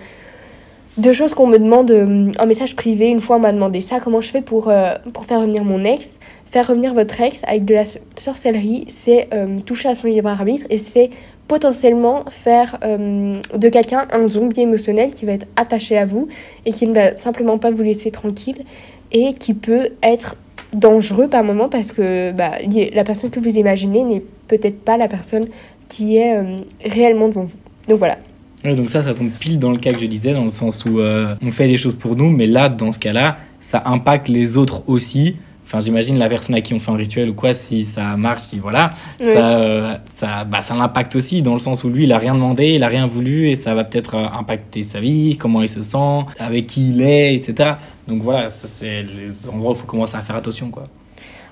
[1.12, 3.08] choses qu'on me demande euh, en message privé.
[3.08, 5.84] Une fois, on m'a demandé ça, comment je fais pour, euh, pour faire revenir mon
[5.84, 6.10] ex?
[6.46, 7.84] Faire revenir votre ex avec de la
[8.16, 11.10] sorcellerie, c'est euh, toucher à son libre arbitre et c'est
[11.46, 16.28] potentiellement faire de quelqu'un un zombie émotionnel qui va être attaché à vous
[16.64, 18.64] et qui ne va simplement pas vous laisser tranquille
[19.12, 20.36] et qui peut être
[20.72, 22.52] dangereux par moment parce que bah,
[22.92, 25.46] la personne que vous imaginez n'est peut-être pas la personne
[25.88, 26.40] qui est
[26.84, 27.56] réellement devant vous.
[27.88, 28.18] Donc voilà,
[28.64, 31.00] donc ça, ça tombe pile dans le cas que je disais, dans le sens où
[31.00, 34.56] euh, on fait des choses pour nous, mais là, dans ce cas-là, ça impacte les
[34.56, 35.36] autres aussi.
[35.72, 38.42] Enfin, j'imagine la personne à qui on fait un rituel ou quoi, si ça marche,
[38.42, 42.12] si voilà, ça, euh, ça, bah, ça l'impacte aussi, dans le sens où lui, il
[42.12, 45.36] a rien demandé, il a rien voulu, et ça va peut-être euh, impacter sa vie,
[45.38, 47.74] comment il se sent, avec qui il est, etc.
[48.08, 50.88] Donc voilà, ça c'est les endroits où il faut commencer à faire attention, quoi.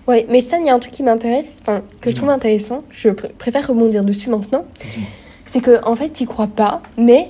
[0.08, 2.78] Ouais, mais ça, il y a un truc qui m'intéresse, enfin, que je trouve intéressant,
[2.90, 4.64] je préfère rebondir dessus maintenant
[5.48, 7.28] c'est que en fait, tu crois pas, mais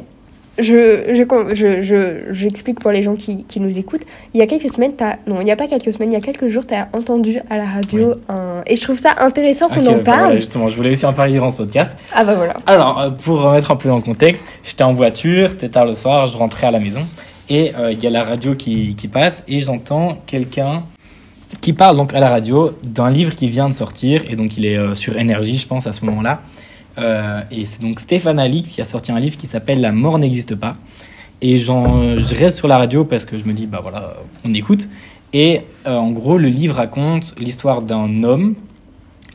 [0.58, 1.14] je,
[1.54, 4.04] je, je, j'explique pour les gens qui, qui, nous écoutent.
[4.34, 6.18] Il y a quelques semaines, as, non, il n'y a pas quelques semaines, il y
[6.18, 8.62] a quelques jours, tu as entendu à la radio un...
[8.66, 10.36] Et je trouve ça intéressant qu'on en parle.
[10.36, 11.92] justement, je voulais aussi en parler durant ce podcast.
[12.12, 12.54] Ah bah voilà.
[12.66, 15.94] Alors, euh, pour remettre un peu dans le contexte, j'étais en voiture, c'était tard le
[15.94, 17.06] soir, je rentrais à la maison
[17.48, 20.84] et euh, il y a la radio qui, qui passe et j'entends quelqu'un
[21.60, 24.66] qui parle donc à la radio d'un livre qui vient de sortir et donc il
[24.66, 26.40] est euh, sur énergie, je pense, à ce moment-là.
[26.98, 30.18] Euh, et c'est donc Stéphane Alix qui a sorti un livre qui s'appelle La mort
[30.18, 30.76] n'existe pas.
[31.40, 34.14] Et je reste sur la radio parce que je me dis, bah voilà,
[34.44, 34.88] on écoute.
[35.32, 38.54] Et euh, en gros, le livre raconte l'histoire d'un homme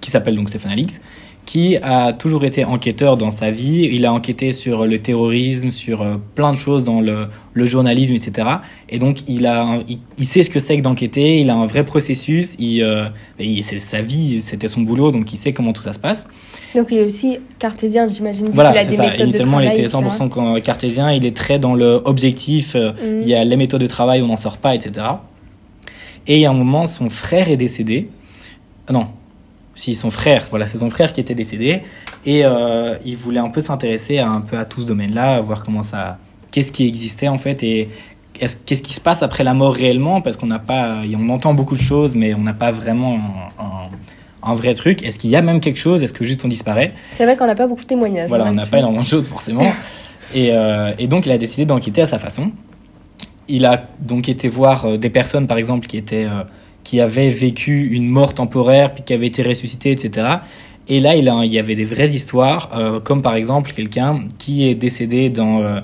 [0.02, 1.02] qui s'appelle donc Stéphane Alix,
[1.46, 3.90] qui a toujours été enquêteur dans sa vie.
[3.92, 8.14] Il a enquêté sur le terrorisme, sur euh, plein de choses dans le, le journalisme,
[8.14, 8.48] etc.
[8.90, 9.80] Et donc, il, a,
[10.18, 13.08] il, sait ce que c'est que d'enquêter, il a un vrai processus, il, euh,
[13.62, 16.30] c'est sa vie, c'était son boulot, donc il sait comment tout ça se passe.
[16.76, 18.48] Donc, il est aussi cartésien, j'imagine.
[18.54, 19.14] Voilà, c'est ça.
[19.16, 23.22] Initialement, il était 100% cartésien, il est très dans le objectif, euh, mhm.
[23.24, 25.06] il y a les méthodes de travail, on n'en sort pas, etc.
[26.26, 28.08] Et il y a un moment, son frère est décédé.
[28.90, 29.08] Non,
[29.76, 31.82] si son frère, voilà, c'est son frère qui était décédé,
[32.26, 35.82] et euh, il voulait un peu s'intéresser un peu à tout ce domaine-là, voir comment
[35.82, 36.18] ça,
[36.52, 37.90] qu'est-ce qui existait en fait, et
[38.34, 41.76] qu'est-ce qui se passe après la mort réellement, parce qu'on n'a pas, on entend beaucoup
[41.76, 43.18] de choses, mais on n'a pas vraiment
[43.60, 45.04] un, un, vrai truc.
[45.04, 46.04] Est-ce qu'il y a même quelque chose?
[46.04, 46.94] Est-ce que juste on disparaît?
[47.16, 48.30] C'est vrai qu'on n'a pas beaucoup de témoignages.
[48.30, 49.72] Voilà, on n'a pas énormément de choses forcément,
[50.36, 52.52] et, euh, et donc il a décidé d'enquêter à sa façon.
[53.48, 56.28] Il a donc été voir euh, des personnes, par exemple, qui étaient
[56.84, 60.28] qui avait vécu une mort temporaire, puis qui avait été ressuscité, etc.
[60.88, 64.28] Et là, il, a, il y avait des vraies histoires, euh, comme par exemple quelqu'un
[64.38, 65.62] qui est décédé dans...
[65.62, 65.80] Euh,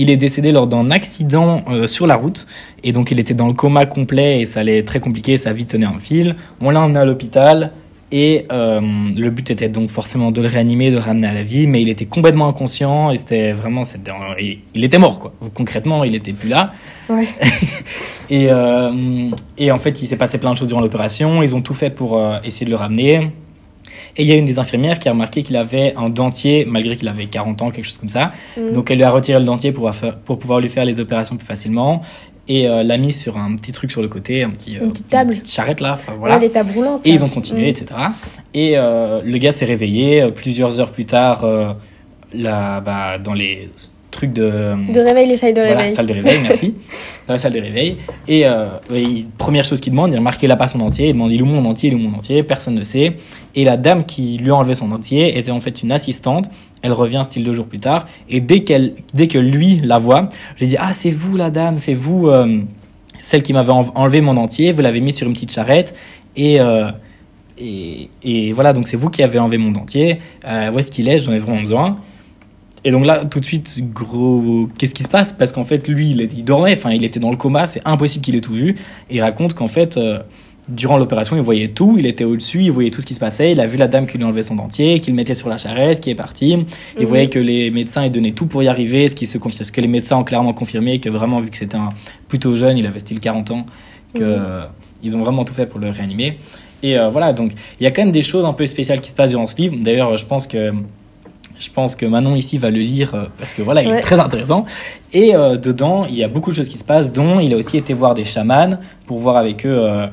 [0.00, 2.46] il est décédé lors d'un accident euh, sur la route,
[2.84, 5.52] et donc il était dans le coma complet, et ça allait être très compliqué, sa
[5.52, 6.36] vie tenait un fil.
[6.60, 7.72] On l'a emmené à l'hôpital,
[8.10, 11.42] et euh, le but était donc forcément de le réanimer, de le ramener à la
[11.42, 13.82] vie, mais il était complètement inconscient et c'était vraiment,
[14.38, 15.34] il était mort quoi.
[15.54, 16.72] Concrètement, il était plus là.
[17.10, 17.28] Ouais.
[18.30, 21.42] et, euh, et en fait, il s'est passé plein de choses durant l'opération.
[21.42, 23.30] Ils ont tout fait pour euh, essayer de le ramener.
[24.16, 26.96] Et il y a une des infirmières qui a remarqué qu'il avait un dentier, malgré
[26.96, 28.32] qu'il avait 40 ans, quelque chose comme ça.
[28.56, 28.72] Mm.
[28.72, 29.90] Donc elle lui a retiré le dentier pour,
[30.24, 32.02] pour pouvoir lui faire les opérations plus facilement
[32.48, 34.92] et euh, l'a mis sur un petit truc sur le côté, un petit, euh, une
[34.92, 36.38] petite table, charrette là, voilà.
[36.38, 37.06] des tables roulantes.
[37.06, 37.68] Et ils ont continué, mm.
[37.68, 37.86] etc.
[38.54, 41.46] Et euh, le gars s'est réveillé plusieurs heures plus tard,
[42.32, 43.68] là, bah, dans les
[44.10, 46.74] trucs de de réveil, les salles de voilà, salle de réveil, merci,
[47.26, 47.96] dans la salle de réveil.
[48.26, 48.44] Et
[49.36, 51.42] première chose qu'il demande, il remarque qu'il n'a pas son dentier, il demande il est
[51.42, 53.14] où mon dentier, il est où mon dentier, personne ne sait.
[53.54, 56.48] Et la dame qui lui a enlevé son dentier était en fait une assistante
[56.82, 58.06] elle revient style deux jours plus tard.
[58.28, 61.50] Et dès, qu'elle, dès que lui la voit, je lui dis Ah, c'est vous la
[61.50, 62.60] dame, c'est vous euh,
[63.20, 65.94] celle qui m'avait enlevé mon entier, vous l'avez mis sur une petite charrette.
[66.36, 66.90] Et, euh,
[67.58, 70.18] et, et, voilà, donc c'est vous qui avez enlevé mon dentier.
[70.46, 71.18] Euh, où est-ce qu'il est?
[71.18, 71.98] J'en ai vraiment besoin.
[72.84, 75.32] Et donc là, tout de suite, gros, qu'est-ce qui se passe?
[75.32, 78.24] Parce qu'en fait, lui, il, il dormait, enfin, il était dans le coma, c'est impossible
[78.24, 78.76] qu'il ait tout vu.
[79.10, 79.98] Et il raconte qu'en fait,
[80.68, 83.52] durant l'opération, il voyait tout, il était au-dessus, il voyait tout ce qui se passait,
[83.52, 86.00] il a vu la dame qui lui enlevait son dentier, qu'il mettait sur la charrette,
[86.00, 86.50] qui est parti.
[86.96, 87.06] Il mhm.
[87.06, 89.80] voyait que les médecins ils donnaient tout pour y arriver, ce, qui se, ce que
[89.80, 91.88] les médecins ont clairement confirmé, que vraiment, vu que c'était un
[92.28, 93.66] plutôt jeune, il avait style 40 ans,
[94.14, 94.68] que mhm.
[95.02, 96.38] ils ont vraiment tout fait pour le réanimer.
[96.82, 99.10] Et euh, voilà, donc il y a quand même des choses un peu spéciales qui
[99.10, 99.76] se passent durant ce livre.
[99.80, 100.72] D'ailleurs, je pense que
[101.58, 104.18] je pense que Manon ici va le lire euh, parce que voilà, il est très
[104.18, 104.66] intéressant.
[105.12, 107.56] Et euh, dedans, il y a beaucoup de choses qui se passent, dont il a
[107.56, 110.08] aussi été voir des chamans pour voir avec eux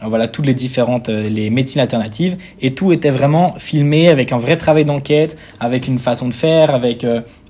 [0.00, 4.56] voilà toutes les différentes les médecines alternatives et tout était vraiment filmé avec un vrai
[4.56, 7.04] travail d'enquête avec une façon de faire avec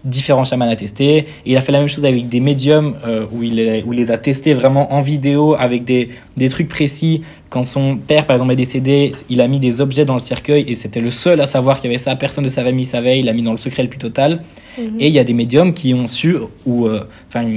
[0.09, 1.18] différents chamans à tester.
[1.18, 3.99] Et il a fait la même chose avec des médiums euh, où, il, où il
[3.99, 7.23] les a testés vraiment en vidéo avec des, des trucs précis.
[7.51, 10.64] Quand son père, par exemple, est décédé, il a mis des objets dans le cercueil
[10.68, 12.14] et c'était le seul à savoir qu'il y avait ça.
[12.16, 13.21] Personne de sa famille savait.
[13.21, 14.42] Il l'a mis dans le secret le plus total.
[14.79, 14.97] Mhm.
[15.01, 17.05] Et il y a des médiums qui ont su, ou, euh,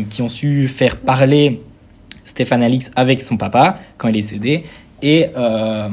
[0.09, 1.61] qui ont su faire parler
[2.25, 4.63] Stéphane Alix avec son papa quand il est décédé.
[5.01, 5.89] Et, euh,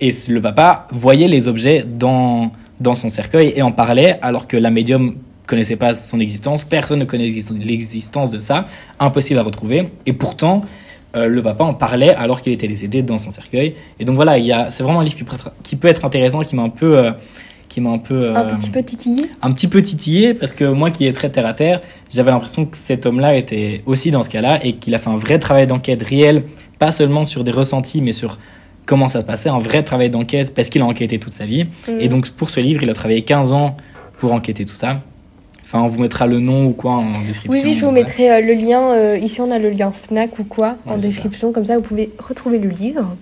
[0.00, 4.56] et le papa voyait les objets dans, dans son cercueil et en parlait alors que
[4.56, 8.66] la médium connaissait pas son existence, personne ne connaît l'existence de ça,
[8.98, 9.90] impossible à retrouver.
[10.06, 10.62] Et pourtant,
[11.16, 13.74] euh, le papa en parlait alors qu'il était décédé dans son cercueil.
[14.00, 15.88] Et donc voilà, il y a, c'est vraiment un livre qui peut être, qui peut
[15.88, 17.12] être intéressant, qui m'a un peu, euh,
[17.68, 19.30] qui m'a un peu, euh, un petit peu titillé.
[19.42, 21.80] Un petit peu titillé parce que moi qui est très terre à terre,
[22.10, 25.16] j'avais l'impression que cet homme-là était aussi dans ce cas-là et qu'il a fait un
[25.16, 26.44] vrai travail d'enquête réel,
[26.78, 28.38] pas seulement sur des ressentis, mais sur
[28.84, 31.64] comment ça se passait, un vrai travail d'enquête parce qu'il a enquêté toute sa vie.
[31.88, 32.00] Mm.
[32.00, 33.76] Et donc pour ce livre, il a travaillé 15 ans
[34.18, 35.00] pour enquêter tout ça.
[35.74, 37.50] Enfin, on vous mettra le nom ou quoi en description.
[37.50, 38.92] Oui, oui, je vous mettrai euh, le lien.
[38.92, 41.50] Euh, ici, on a le lien Fnac ou quoi en description.
[41.50, 43.16] Comme ça, vous pouvez retrouver le livre.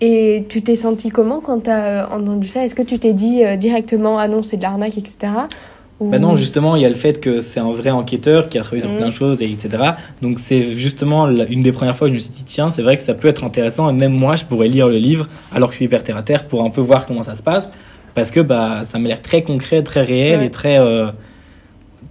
[0.00, 2.64] Et tu t'es senti comment quand tu as euh, entendu ça?
[2.64, 5.32] Est-ce que tu t'es dit directement, ah non, c'est de l'arnaque, etc.
[6.00, 6.10] Ou...
[6.10, 8.62] Bah non, justement, il y a le fait que c'est un vrai enquêteur qui a
[8.62, 8.96] travaillé sur mm.
[8.96, 9.92] plein de choses, et etc.
[10.22, 12.96] Donc c'est justement une des premières fois que je me suis dit, tiens, c'est vrai
[12.96, 15.74] que ça peut être intéressant, et même moi, je pourrais lire le livre, alors que
[15.74, 17.70] je suis hyper terre à terre, pour un peu voir comment ça se passe,
[18.16, 20.78] parce que bah, ça m'a l'air très concret, très réel, et très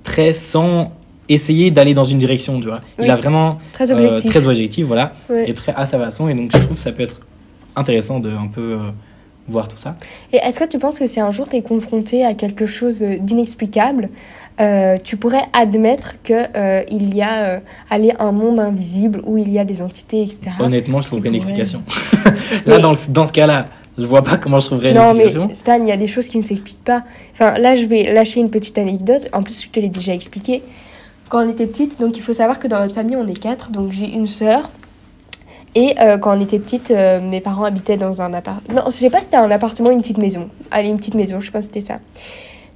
[0.09, 0.91] très sans
[1.29, 2.79] essayer d'aller dans une direction, tu vois.
[2.97, 5.13] Il a vraiment très objectif, euh, très objectif voilà,
[5.45, 6.27] et très à sa façon.
[6.27, 7.21] Et donc, je trouve que ça peut être
[7.75, 8.77] intéressant de un peu euh,
[9.47, 9.95] voir tout ça.
[10.33, 13.01] Et est-ce que tu penses que si un jour tu es confronté à quelque chose
[13.01, 14.09] d'inexplicable,
[14.59, 16.49] euh, tu pourrais admettre qu'il
[16.89, 20.39] il y a aller un monde invisible où il y a des entités, etc.
[20.59, 21.83] Honnêtement, je trouverais une explication.
[22.65, 23.65] là, dans, dans ce cas-là,
[23.99, 26.27] je vois pas comment je trouverais une non, mais Stan, il y a des choses
[26.27, 27.03] qui ne s'expliquent pas.
[27.33, 29.27] Enfin, là, je vais lâcher une petite anecdote.
[29.33, 30.63] En plus, je te l'ai déjà expliqué.
[31.27, 33.71] Quand on était petite, donc il faut savoir que dans notre famille, on est quatre.
[33.71, 34.69] Donc j'ai une sœur.
[35.75, 38.81] Et euh, quand on était petite, euh, mes parents habitaient dans un appartement.
[38.81, 40.49] Non, je sais pas si c'était un appartement ou une petite maison.
[40.71, 41.97] Allez, une petite maison, je pas si c'était ça.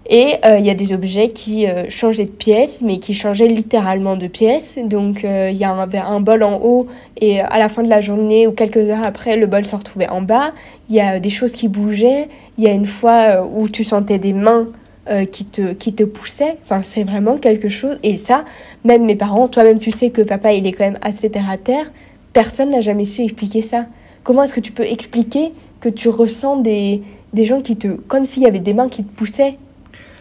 [0.10, 3.48] Et euh, il y a des objets qui euh, changeaient de pièce, mais qui changeaient
[3.48, 4.78] littéralement de pièce.
[4.84, 6.88] Donc euh, il y a un, un, bol en haut
[7.22, 10.10] et à la fin de la journée ou quelques heures après, le bol se retrouvait
[10.10, 10.52] en bas.
[10.90, 12.28] Il y a des choses qui bougeaient.
[12.58, 14.68] Il y a une fois où tu sentais des mains
[15.32, 16.58] qui, te, qui te poussaient.
[16.64, 17.98] Enfin, c'est vraiment quelque chose.
[18.04, 18.46] Et ça,
[18.86, 21.58] même mes parents, toi-même tu sais que papa, il est quand même assez terre à
[21.58, 21.92] terre.
[22.32, 23.86] Personne n'a jamais su expliquer ça.
[24.24, 27.02] Comment est-ce que tu peux expliquer que tu ressens des,
[27.34, 27.88] des gens qui te...
[27.88, 29.58] comme s'il y avait des mains qui te poussaient?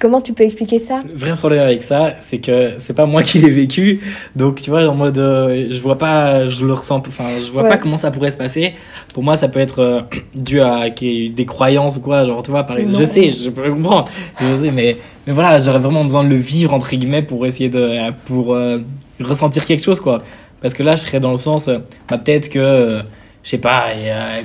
[0.02, 1.04] Comment tu peux expliquer ça?
[1.06, 4.00] Le vrai problème avec ça, c'est que c'est pas moi qui l'ai vécu.
[4.34, 7.68] Donc, tu vois, en mode, euh, je vois pas, je le ressens, enfin, je vois
[7.68, 8.74] pas comment ça pourrait se passer.
[9.14, 10.00] Pour moi, ça peut être euh,
[10.34, 12.24] dû à des croyances ou quoi.
[12.24, 14.06] Genre, tu vois, par exemple, je sais, je peux comprendre.
[14.40, 17.68] Je sais, mais, mais voilà, j'aurais vraiment besoin de le vivre, entre guillemets, pour essayer
[17.68, 18.80] de, pour euh,
[19.20, 20.20] ressentir quelque chose, quoi.
[20.60, 21.70] Parce que là, je serais dans le sens,
[22.10, 23.02] bah, peut-être que,
[23.42, 23.86] je sais pas,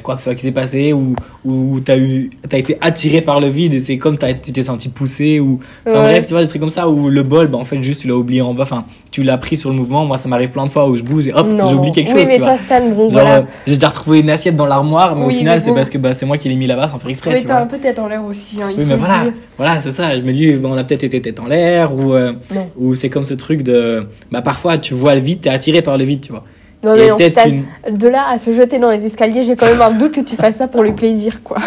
[0.01, 3.39] quoi que ce soit qui s'est passé, ou, ou t'as eu, t'as été attiré par
[3.39, 6.41] le vide et c'est comme t'as, tu t'es senti poussé, ou, enfin bref, tu vois,
[6.41, 8.53] des trucs comme ça, où le bol, bah, en fait, juste tu l'as oublié en
[8.53, 10.05] bas, enfin, tu l'as pris sur le mouvement.
[10.05, 12.27] Moi, ça m'arrive plein de fois où je bouge et hop, j'oublie quelque oui, chose.
[12.27, 13.38] Mais toi, Stan, bon, voilà.
[13.38, 16.13] Euh, j'ai déjà retrouvé une assiette dans l'armoire, mais au final, c'est parce que bah,
[16.13, 17.33] c'est moi qui l'ai mis là-bas sans faire exprès.
[17.36, 18.62] Oui, t'as un peu tête en l'air aussi.
[18.62, 19.25] Hein, oui, mais voilà,
[19.57, 20.17] voilà, c'est ça.
[20.17, 22.33] Je me dis, on a peut-être été tête en l'air, ou, euh,
[22.75, 25.97] ou c'est comme ce truc de, bah, parfois, tu vois le vide, t'es attiré par
[25.97, 26.43] le vide, tu vois.
[26.83, 29.91] Non, mais non, de là à se jeter dans les escaliers, j'ai quand même un
[29.91, 31.57] doute que tu fasses ça pour le plaisir, quoi.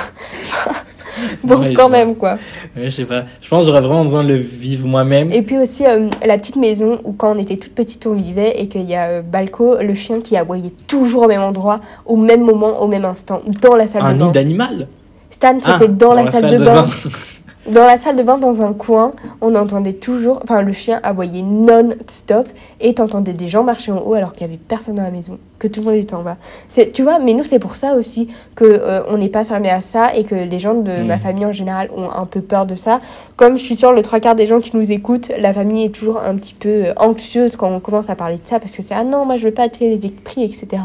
[1.44, 2.38] bon, quand même, quoi.
[2.76, 3.24] Ouais, je sais pas.
[3.40, 5.32] Je pense que j'aurais vraiment besoin de le vivre moi-même.
[5.32, 8.60] Et puis aussi, euh, la petite maison où, quand on était toute petite, on vivait
[8.60, 12.16] et qu'il y a euh, Balco, le chien qui aboyait toujours au même endroit, au
[12.16, 14.24] même moment, au même instant, dans la salle de bain.
[14.24, 14.88] Un nid d'animal?
[15.30, 16.86] Stan, c'était ah, dans, la, salle, de, bain.
[17.66, 21.42] Dans la salle de bain, dans un coin, on entendait toujours, enfin le chien aboyait
[21.42, 22.48] non-stop
[22.80, 25.38] et t'entendais des gens marcher en haut alors qu'il y avait personne dans la maison,
[25.58, 26.38] que tout le monde était en bas.
[26.68, 29.68] C'est, tu vois, mais nous c'est pour ça aussi que euh, on n'est pas fermé
[29.68, 31.20] à ça et que les gens de ma mm.
[31.20, 33.02] famille en général ont un peu peur de ça.
[33.36, 35.94] Comme je suis sûre le trois quarts des gens qui nous écoutent, la famille est
[35.94, 38.80] toujours un petit peu euh, anxieuse quand on commence à parler de ça parce que
[38.80, 40.82] c'est ah non moi je veux pas attirer les esprits etc.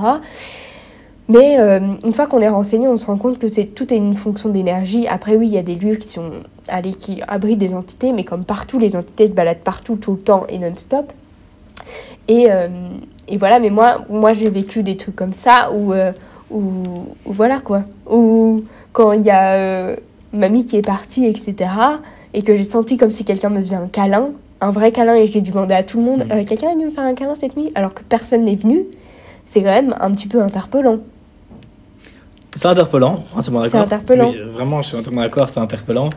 [1.27, 3.97] Mais euh, une fois qu'on est renseigné, on se rend compte que c'est tout est
[3.97, 5.07] une fonction d'énergie.
[5.07, 6.29] Après, oui, il y a des lieux qui sont
[6.67, 10.19] allez, qui abritent des entités, mais comme partout, les entités se baladent partout, tout le
[10.19, 11.11] temps et non-stop.
[12.27, 12.67] Et, euh,
[13.27, 16.11] et, voilà, mais moi, moi j'ai vécu des trucs comme ça où, euh,
[16.51, 16.61] où,
[17.25, 17.83] voilà quoi.
[18.09, 18.61] Où
[18.93, 19.95] quand il y a
[20.31, 21.71] mamie qui est partie, etc.,
[22.33, 24.29] et que j'ai senti comme si quelqu'un me faisait un câlin,
[24.61, 26.45] un vrai câlin, et je l'ai demandé à tout le monde, mmh.
[26.45, 28.83] quelqu'un est venu me faire un câlin cette nuit, alors que personne n'est venu,
[29.45, 30.99] c'est quand même un petit peu interpellant.
[32.55, 33.81] C'est interpellant, entièrement d'accord.
[33.81, 34.31] C'est interpellant.
[34.31, 36.09] Oui, vraiment, je suis entièrement d'accord, c'est interpellant.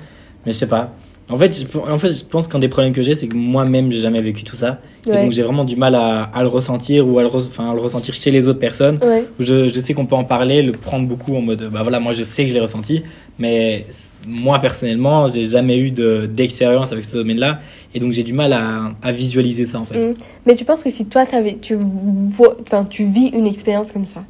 [0.47, 0.93] Mais je sais pas.
[1.31, 3.93] En fait, je, en fait, je pense qu'un des problèmes que j'ai, c'est que moi-même,
[3.93, 4.79] j'ai jamais vécu tout ça.
[5.07, 8.15] Et donc, j'ai vraiment du mal à, à le ressentir ou à le, enfin, ressentir
[8.15, 8.99] chez les autres personnes.
[9.03, 9.27] Ouais.
[9.39, 12.13] Je, je sais qu'on peut en parler, le prendre beaucoup en mode, bah voilà, moi
[12.13, 13.03] je sais que je l'ai ressenti,
[13.39, 13.85] mais
[14.27, 17.61] moi personnellement, j'ai jamais eu de- d'expérience avec ce domaine-là,
[17.95, 19.99] et donc j'ai du mal à, à visualiser ça en fait.
[19.99, 20.15] Mm.
[20.47, 24.25] Mais tu penses que si toi, vois, tu vis une expérience comme ça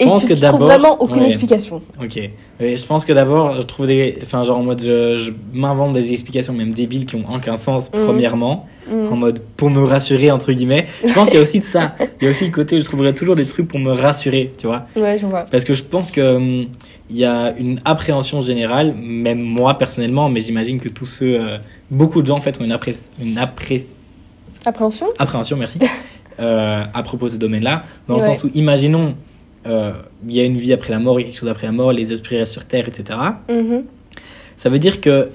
[0.00, 0.60] Je pense tu, que d'abord.
[0.68, 1.82] vraiment aucune ouais, explication.
[2.02, 2.20] Ok.
[2.60, 4.18] Je pense que d'abord, je trouve des.
[4.22, 7.90] Enfin, genre en mode, je, je m'invente des explications même débiles qui ont aucun sens,
[7.92, 8.04] Mhm.
[8.04, 9.12] premièrement, Mm.
[9.12, 10.86] en mode pour me rassurer, entre guillemets.
[11.06, 11.94] Je pense qu'il y a aussi de ça.
[12.20, 14.52] Il y a aussi le côté où je trouverais toujours des trucs pour me rassurer,
[14.56, 14.86] tu vois.
[14.96, 15.44] Ouais, je vois.
[15.50, 16.66] Parce que je pense que hum,
[17.10, 21.58] il y a une appréhension générale, même moi personnellement, mais j'imagine que tous ceux, euh,
[21.90, 23.82] beaucoup de gens en fait ont une, appré- une appré-
[24.64, 25.06] Appréhension?
[25.18, 25.78] appréhension, merci,
[26.40, 29.14] euh, à propos de ce domaine-là, dans le sens où, imaginons,
[30.26, 31.72] il y a une vie après la mort, il y a quelque chose après la
[31.72, 33.18] mort, les esprits restent sur Terre, etc.
[33.50, 33.84] Mhm.
[34.56, 35.28] Ça veut dire que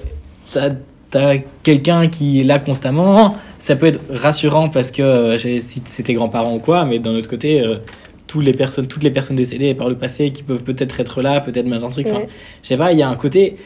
[0.53, 0.71] t'as
[1.15, 6.03] as, quelqu'un qui est là constamment, ça peut être rassurant parce que euh, si c'est
[6.03, 7.77] tes grands-parents ou quoi, mais d'un autre côté, euh,
[8.27, 11.39] toutes les personnes, toutes les personnes décédées par le passé qui peuvent peut-être être là,
[11.39, 12.07] peut-être machin truc.
[12.07, 12.27] Enfin, Ouais.
[12.63, 13.57] je sais pas, il y a un côté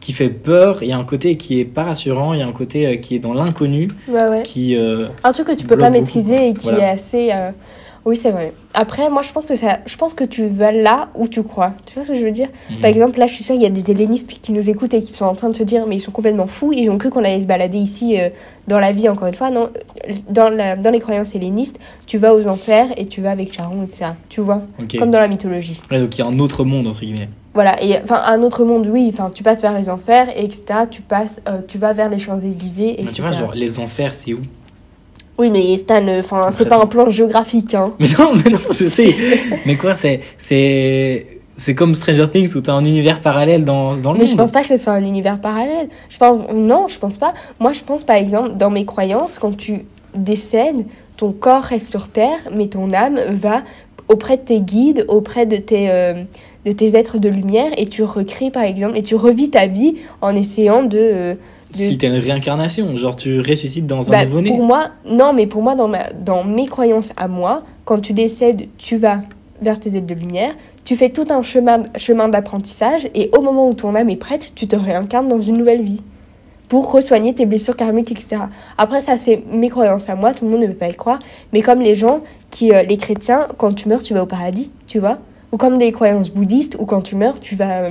[0.00, 2.46] qui fait peur, il y a un côté qui est pas rassurant, il y a
[2.46, 4.42] un côté euh, qui est dans l'inconnu, Ouais, ouais.
[4.42, 6.88] qui euh, Un truc que tu peux pas beaucoup, maîtriser et qui Voilà.
[6.88, 7.30] est assez.
[7.32, 7.50] euh,
[8.04, 8.52] Oui, c'est vrai.
[8.72, 11.74] Après, moi, je pense que ça, je pense que tu vas là où tu crois.
[11.84, 12.48] Tu vois ce que je veux dire?
[12.70, 12.80] Mhm.
[12.80, 15.02] Par exemple, là, je suis sûre, il y a des hellénistes qui nous écoutent et
[15.02, 16.72] qui sont en train de se dire, mais ils sont complètement fous.
[16.72, 18.30] Ils ont cru qu'on allait se balader ici euh,
[18.68, 19.50] dans la vie, encore une fois.
[19.50, 19.68] Non,
[20.28, 23.82] dans, la, dans les croyances hellénistes, tu vas aux enfers et tu vas avec Charon,
[23.84, 24.12] etc.
[24.28, 24.62] Tu vois?
[24.98, 25.80] Comme dans la mythologie.
[25.90, 27.28] Ouais, donc il y a un autre monde entre guillemets.
[27.52, 30.62] Voilà, et enfin, un autre monde, oui, enfin, tu passes vers les enfers, et etc.
[30.88, 33.12] Tu passes, euh, tu vas vers les Champs-Élysées, etc.
[33.12, 34.40] tu vois, genre les enfers, c'est où?
[35.38, 37.92] Oui, mais Stan, euh, enfin, c'est pas un plan géographique, hein.
[37.98, 39.14] Mais non, mais non, je sais.
[39.64, 44.12] mais quoi, c'est c'est c'est comme Stranger Things où t'as un univers parallèle dans dans
[44.12, 44.32] le Mais monde.
[44.32, 45.88] je pense pas que ce soit un univers parallèle.
[46.08, 47.34] Je pense, non, je pense pas.
[47.58, 50.84] Moi, je pense, par exemple, dans mes croyances, quand tu décèdes,
[51.16, 53.62] ton corps reste sur Terre, mais ton âme va
[54.08, 56.22] auprès de tes guides, auprès de tes, euh,
[56.66, 59.96] de tes êtres de lumière, et tu recrées, par exemple, et tu revis ta vie
[60.20, 60.98] en essayant de...
[60.98, 61.38] euh, de-
[61.72, 64.48] Si t'as une réincarnation, genre tu ressuscites dans un Bah, nouveau-né.
[64.50, 68.12] pour moi, non, mais pour moi, dans, ma, dans mes croyances à moi, quand tu
[68.12, 69.20] décèdes, tu vas
[69.62, 70.50] vers tes aides de lumière,
[70.84, 74.52] tu fais tout un chemin, chemin d'apprentissage, et au moment où ton âme est prête,
[74.54, 76.00] tu te réincarnes dans une nouvelle vie
[76.68, 78.42] pour resoigner tes blessures karmiques, etc.
[78.78, 81.18] Après, ça, c'est mes croyances à moi, tout le monde ne peut pas y croire,
[81.52, 84.70] mais comme les gens qui, euh, les chrétiens, quand tu meurs, tu vas au paradis,
[84.86, 85.18] tu vois
[85.52, 87.90] Ou comme des croyances bouddhistes, où quand tu meurs, tu vas, euh,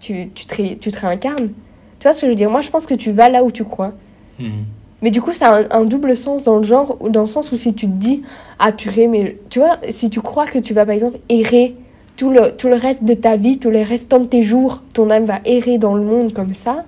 [0.00, 1.50] tu, tu, te, ré- tu te réincarnes.
[1.98, 2.50] Tu vois ce que je veux dire?
[2.50, 3.92] Moi, je pense que tu vas là où tu crois.
[4.38, 4.64] Mhm.
[5.02, 7.52] Mais du coup, ça a un, un double sens dans le genre, dans le sens
[7.52, 8.22] où si tu te dis,
[8.58, 11.74] ah purée, mais tu vois, si tu crois que tu vas par exemple errer
[12.16, 15.10] tout le, tout le reste de ta vie, tous les restants de tes jours, ton
[15.10, 16.84] âme va errer dans le monde comme ça,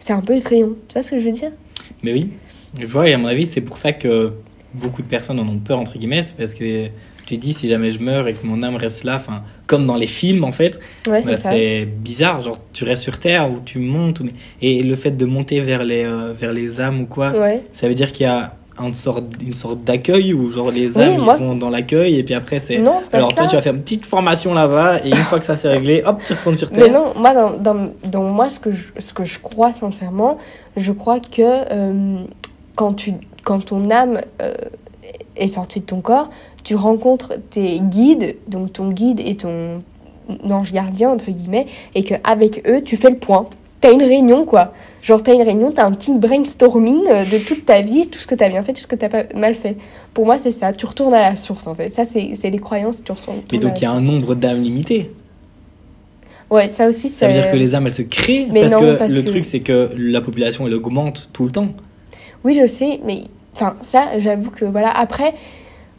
[0.00, 0.70] c'est un peu effrayant.
[0.88, 1.52] Tu vois ce que je veux dire?
[2.02, 2.30] Mais oui.
[2.78, 4.32] Je vois, et à mon avis, c'est pour ça que
[4.74, 6.88] beaucoup de personnes en ont peur, entre guillemets, c'est parce que
[7.26, 9.96] tu dis, si jamais je meurs et que mon âme reste là, enfin, comme dans
[9.96, 12.40] les films, en fait, Ouais, bah, c'est bizarre.
[12.40, 14.20] Genre, tu restes sur Terre ou tu montes.
[14.20, 14.26] ou-
[14.62, 17.62] Et le fait de monter vers les, euh, vers les âmes ou quoi, Ouais.
[17.72, 21.02] ça veut dire qu'il y a une sorte, une sorte d'accueil où, genre, les Oui,
[21.02, 22.78] âmes ils vont dans l'accueil et puis après, c'est.
[22.78, 23.36] Non, c'est Alors, ça.
[23.38, 26.02] toi, tu vas faire une petite formation là-bas et une fois que ça s'est réglé,
[26.04, 26.84] hop, tu retournes sur Terre.
[26.86, 30.36] Mais non, moi, dans, dans, dans moi, ce que, je, ce que je crois sincèrement,
[30.76, 32.18] je crois que euh,
[32.74, 34.54] quand, tu, quand ton âme euh,
[35.36, 36.28] est sortie de ton corps,
[36.66, 39.82] tu rencontres tes guides, donc ton guide et ton
[40.50, 43.46] ange gardien, entre guillemets, et qu'avec eux, tu fais le point.
[43.80, 44.72] T'as une réunion, quoi.
[45.00, 48.26] Genre, t'as une réunion, t'as un petit brainstorming euh, de toute ta vie, tout ce
[48.26, 49.76] que t'as bien fait, tout ce que t'as pas mal fait.
[50.12, 50.72] Pour moi, c'est ça.
[50.72, 51.94] Tu retournes à la source, en fait.
[51.94, 54.60] Ça, c'est c'est les croyances, tu retournes Mais donc, il y a un nombre d'âmes
[54.60, 55.12] limité.
[56.50, 58.80] Ouais, ça aussi, Ça veut dire que les âmes, elles se créent Mais parce non,
[58.80, 61.68] que parce le que- truc, c'est que la population, elle augmente tout le temps.
[62.42, 63.22] Oui, je sais, mais
[63.54, 64.90] enfin, ça, j'avoue que voilà.
[64.90, 65.34] Après,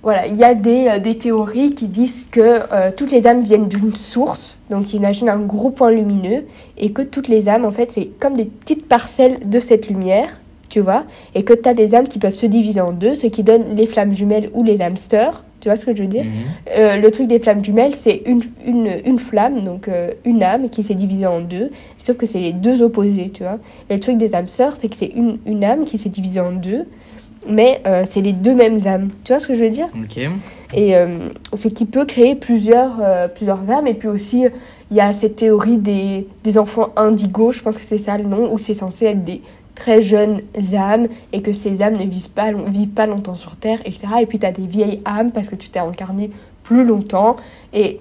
[0.08, 2.40] voilà, il y a des, euh, des théories qui disent que
[2.72, 6.46] euh, toutes les âmes viennent d'une source, donc imagine un gros point lumineux,
[6.78, 10.30] et que toutes les âmes, en fait, c'est comme des petites parcelles de cette lumière,
[10.70, 11.04] tu vois,
[11.36, 13.76] et que tu as des âmes qui peuvent se diviser en deux, ce qui donne
[13.76, 16.32] les flammes jumelles ou les hamsters, tu vois ce que je veux dire Mhm.
[16.78, 20.70] euh, le truc des flammes jumelles, c'est une, une, une flamme, donc euh, une âme
[20.70, 21.70] qui s'est divisée en deux,
[22.02, 23.58] sauf que c'est les deux opposés, tu vois.
[23.90, 26.40] Et le truc des âmes sœurs, c'est que c'est une, une âme qui s'est divisée
[26.40, 26.86] en deux,
[27.50, 29.10] mais euh, c'est les deux mêmes âmes.
[29.24, 29.88] Tu vois ce que je veux dire?
[29.96, 30.18] Ok.
[30.74, 33.88] Et euh, ce qui peut créer plusieurs, euh, plusieurs âmes.
[33.88, 34.46] Et puis aussi,
[34.92, 38.24] il y a cette théorie des, des enfants indigos, je pense que c'est ça le
[38.26, 39.42] nom, où c'est censé être des
[39.76, 40.42] très jeunes
[40.74, 44.08] âmes et que ces âmes ne vivent pas, long- vivent pas longtemps sur Terre, etc.
[44.22, 46.32] Et puis tu as des vieilles âmes parce que tu t'es incarné
[46.64, 47.38] plus longtemps.
[47.74, 48.00] Et,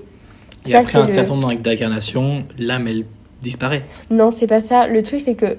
[0.66, 3.04] Et Ça, après un certain nombre d'incarnations, l'âme, elle
[3.42, 3.84] disparaît.
[4.10, 4.86] non, c'est pas ça.
[4.88, 5.58] Le truc, c'est que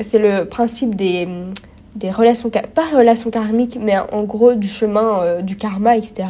[0.00, 1.28] c'est le principe des,
[1.96, 6.24] des relations, pas relations karmiques, mais en gros du chemin euh, du karma, etc.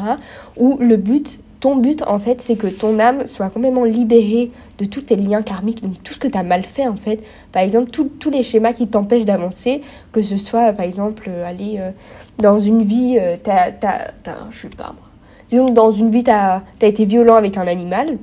[0.58, 4.84] Où le but, ton but, en fait, c'est que ton âme soit complètement libérée de
[4.84, 7.20] tous tes liens karmiques, donc tout ce que tu as mal fait, en fait.
[7.52, 11.76] Par exemple, tous les schémas qui t'empêchent d'avancer, que ce soit, par exemple, euh, aller
[11.78, 11.90] euh,
[12.38, 15.08] dans une vie, euh, t'as, t'as, t'as- je sais pas moi.
[15.50, 18.16] Disons que dans une vie, tu as été violent avec un animal,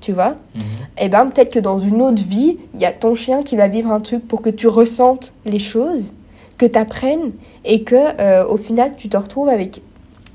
[0.00, 0.62] tu vois Mhm.
[0.98, 3.68] eh ben peut-être que dans une autre vie, il y a ton chien qui va
[3.68, 6.02] vivre un truc pour que tu ressentes les choses,
[6.60, 7.32] que tu apprennes
[7.64, 9.80] et que euh, au final tu te retrouves avec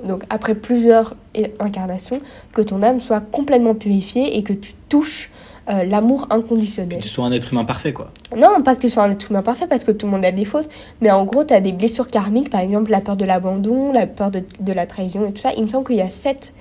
[0.04, 1.16] donc après plusieurs
[1.60, 2.20] incarnations
[2.54, 5.30] que ton âme soit complètement purifiée et que tu touches
[5.70, 7.00] euh, l'amour Que inconditionnel.
[7.02, 8.10] tu sois un être humain parfait, quoi.
[8.36, 10.32] Non, pas que tu sois un être humain parfait parce que tout le monde a
[10.32, 10.70] des fautes,
[11.02, 14.06] mais en gros, tu as des blessures karmiques, par exemple la peur de l'abandon, la
[14.06, 15.52] peur de, de la trahison et tout ça.
[15.58, 16.54] Il me semble qu'il y a sept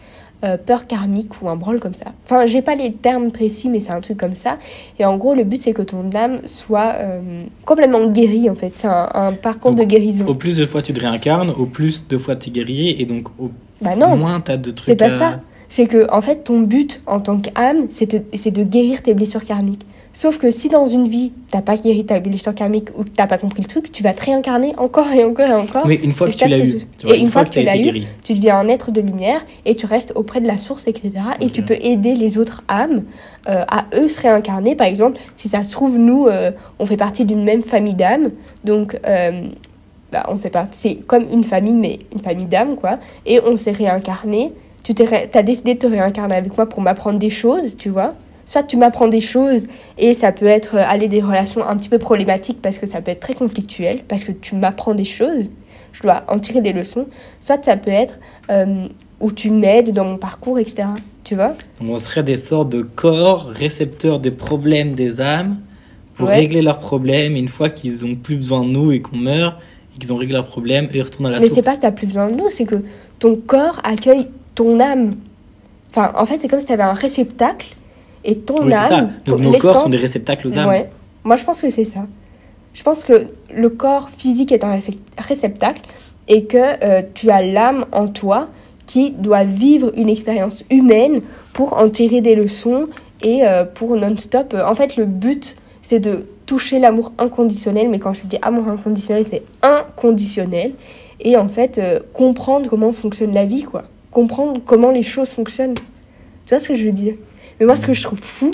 [0.44, 2.12] euh, peurs karmiques ou un branle comme ça.
[2.24, 4.58] Enfin, j'ai pas les termes précis, mais c'est un truc comme ça.
[4.98, 8.72] Et en gros, le but, c'est que ton âme soit euh, complètement guérie, en fait.
[8.76, 10.26] C'est un, un parcours Donc, de guérison.
[10.26, 13.06] Au plus de fois tu te réincarnes, au plus de fois tu es guéri, et
[13.06, 15.40] donc au Bah non, moins tu as de trucs c'est pas à- ça.
[15.70, 18.06] C'est que, en fait, ton but en tant qu'âme, c'est
[18.50, 19.86] de guérir tes blessures karmiques.
[20.16, 23.26] Sauf que si dans une vie, t'as pas guéri ta blessure karmique ou que t'as
[23.26, 25.86] pas compris le truc, tu vas te réincarner encore et encore et encore.
[25.88, 27.58] Mais une fois que tu l'as eu, que- tu vois, et une, fois que tu
[27.58, 28.06] as tu l'as eu, guéri.
[28.22, 31.10] tu deviens un être de lumière et tu restes auprès de la source, etc.
[31.40, 33.02] Et tu peux aider les autres âmes
[33.48, 34.76] euh, à eux se réincarner.
[34.76, 38.30] Par exemple, si ça se trouve, nous, euh, on fait partie d'une même famille d'âmes.
[38.62, 39.42] Donc, euh,
[40.12, 42.98] bah, on fait partie, c'est comme une famille, mais une famille d'âmes, quoi.
[43.26, 44.52] Et on s'est réincarné.
[44.84, 47.88] Tu t'es ré- as décidé de te réincarner avec moi pour m'apprendre des choses, tu
[47.88, 48.14] vois.
[48.46, 49.62] Soit tu m'apprends des choses
[49.98, 53.00] et ça peut être euh, aller des relations un petit peu problématiques parce que ça
[53.00, 55.44] peut être très conflictuel, parce que tu m'apprends des choses,
[55.92, 57.06] je dois en tirer des leçons.
[57.40, 58.18] Soit ça peut être
[58.50, 58.86] euh,
[59.20, 60.84] où tu m'aides dans mon parcours, etc.
[61.24, 61.54] Tu vois?
[61.80, 65.56] On serait des sortes de corps récepteurs des problèmes des âmes
[66.14, 66.36] pour Ouais.
[66.36, 67.34] régler leurs problèmes.
[67.36, 69.56] Et une fois qu'ils ont plus besoin de nous et qu'on meurt
[69.96, 71.54] et qu'ils ont réglé leurs problèmes, ils retournent à la Mais source.
[71.54, 72.82] c'est pas que tu plus besoin de nous, c'est que
[73.18, 75.12] ton corps accueille ton âme.
[75.90, 77.74] Enfin, en fait, c'est comme si tu avais un réceptacle
[78.24, 78.96] et ton Oui, c'est ça.
[78.98, 79.12] âme.
[79.26, 80.68] Donc nos corps sont des réceptacles aux âmes.
[80.68, 80.90] Ouais.
[81.24, 82.06] Moi, je pense que c'est ça.
[82.72, 85.82] Je pense que le corps physique est un récep- réceptacle
[86.28, 88.48] et que euh, tu as l'âme en toi
[88.86, 91.20] qui doit vivre une expérience humaine
[91.52, 92.86] pour en tirer des leçons
[93.22, 94.52] et euh, pour non-stop.
[94.54, 98.68] euh, En fait, le but, c'est de toucher l'amour inconditionnel, mais quand je dis amour
[98.68, 100.72] inconditionnel, c'est inconditionnel.
[101.20, 103.84] Et en fait, euh, comprendre comment fonctionne la vie, quoi.
[104.10, 105.74] Comprendre comment les choses fonctionnent.
[105.74, 107.14] Tu vois ce que je veux dire?
[107.60, 108.50] Mais moi, ce que je trouve fou,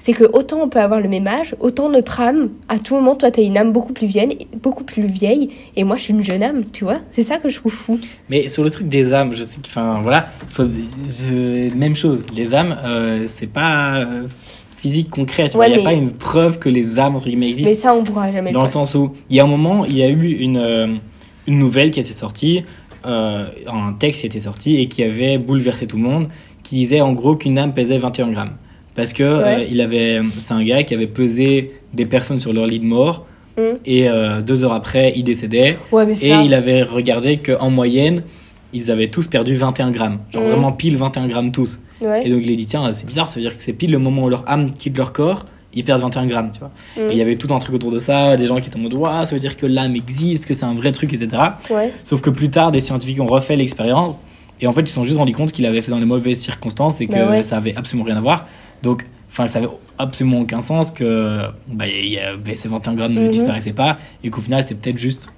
[0.00, 3.14] c'est que autant on peut avoir le même âge, autant notre âme, à tout moment,
[3.14, 6.24] toi, t'as une âme beaucoup plus vieille, beaucoup plus vieille, et moi, je suis une
[6.24, 8.00] jeune âme, tu vois C'est ça que je trouve fou.
[8.28, 10.64] Mais sur le truc des âmes, je sais que, enfin voilà, faut-
[11.08, 12.24] je- même chose.
[12.34, 14.26] Les âmes, euh, c'est pas euh,
[14.76, 15.48] physique concret.
[15.52, 17.70] Il Ouais, n'y a mais- pas une preuve que les âmes entre guillemets existent.
[17.70, 19.96] Mais ça, on pourra jamais Dans le sens où, il y a un moment, il
[19.96, 20.96] y a eu une, euh,
[21.46, 22.64] une nouvelle qui était sortie,
[23.06, 26.28] euh, un texte qui était sorti et qui avait bouleversé tout le monde,
[26.62, 28.52] qui disait en gros qu'une âme pesait 21 grammes.
[28.94, 32.66] Parce que euh, il avait, c'est un gars qui avait pesé des personnes sur leur
[32.66, 33.26] lit de mort
[33.58, 33.60] Mm.
[33.84, 35.76] et euh, deux heures après, il décédait.
[35.92, 38.22] Ouais, mais Et il avait regardé qu'en moyenne,
[38.72, 40.20] ils avaient tous perdu 21 grammes.
[40.32, 40.48] Genre Mhm.
[40.48, 41.78] vraiment pile 21 grammes tous.
[42.00, 42.26] Ouais.
[42.26, 43.98] Et donc il a dit, tiens, c'est bizarre, ça veut dire que c'est pile le
[43.98, 45.44] moment où leur âme quitte leur corps,
[45.74, 46.70] ils perdent 21 grammes, tu vois.
[46.96, 47.10] Mm.
[47.10, 48.80] Et il y avait tout un truc autour de ça, des gens qui étaient en
[48.80, 51.28] mode, Ouah, ça veut dire que l'âme existe, que c'est un vrai truc, etc.
[51.68, 51.92] Ouais.
[52.04, 54.18] Sauf que plus tard, des scientifiques ont refait l'expérience,
[54.62, 56.40] et en fait, ils se sont juste rendus compte qu'il avait fait dans les mauvaises
[56.40, 57.42] circonstances et que Bah ouais.
[57.42, 58.46] ça avait absolument rien à voir.
[58.82, 63.22] Donc, enfin, ça avait absolument aucun sens que bah, y a- ces 21 grammes ne
[63.24, 63.30] Mhm.
[63.30, 65.28] disparaissaient pas, et qu'au final, c'est peut-être juste.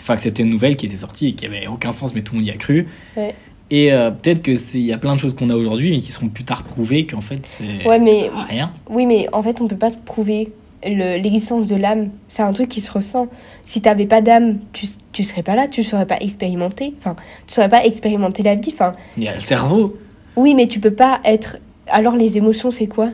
[0.00, 2.34] Enfin, que c'était une nouvelle qui était sortie et qui avait aucun sens, mais tout
[2.34, 2.86] le monde y a cru.
[3.16, 3.34] Ouais.
[3.70, 5.98] Et euh, peut-être que c'est- il y a plein de choses qu'on a aujourd'hui, mais
[5.98, 8.70] qui seront plus tard prouvées qu'en fait, c'est Ouais, mais rien.
[8.88, 10.52] Oui, mais en fait, on peut pas prouver
[10.84, 12.10] l'existence de l'âme.
[12.28, 13.28] C'est un truc qui se ressent.
[13.64, 16.94] Si t'avais pas d'âme, tu, tu serais pas là, tu saurais pas expérimenter.
[17.00, 18.70] Enfin, tu saurais pas expérimenter la vie.
[18.74, 19.96] Enfin, Il y a le cerveau.
[20.36, 21.58] oui, mais tu peux pas être.
[21.88, 23.10] Alors, les émotions, c'est quoi?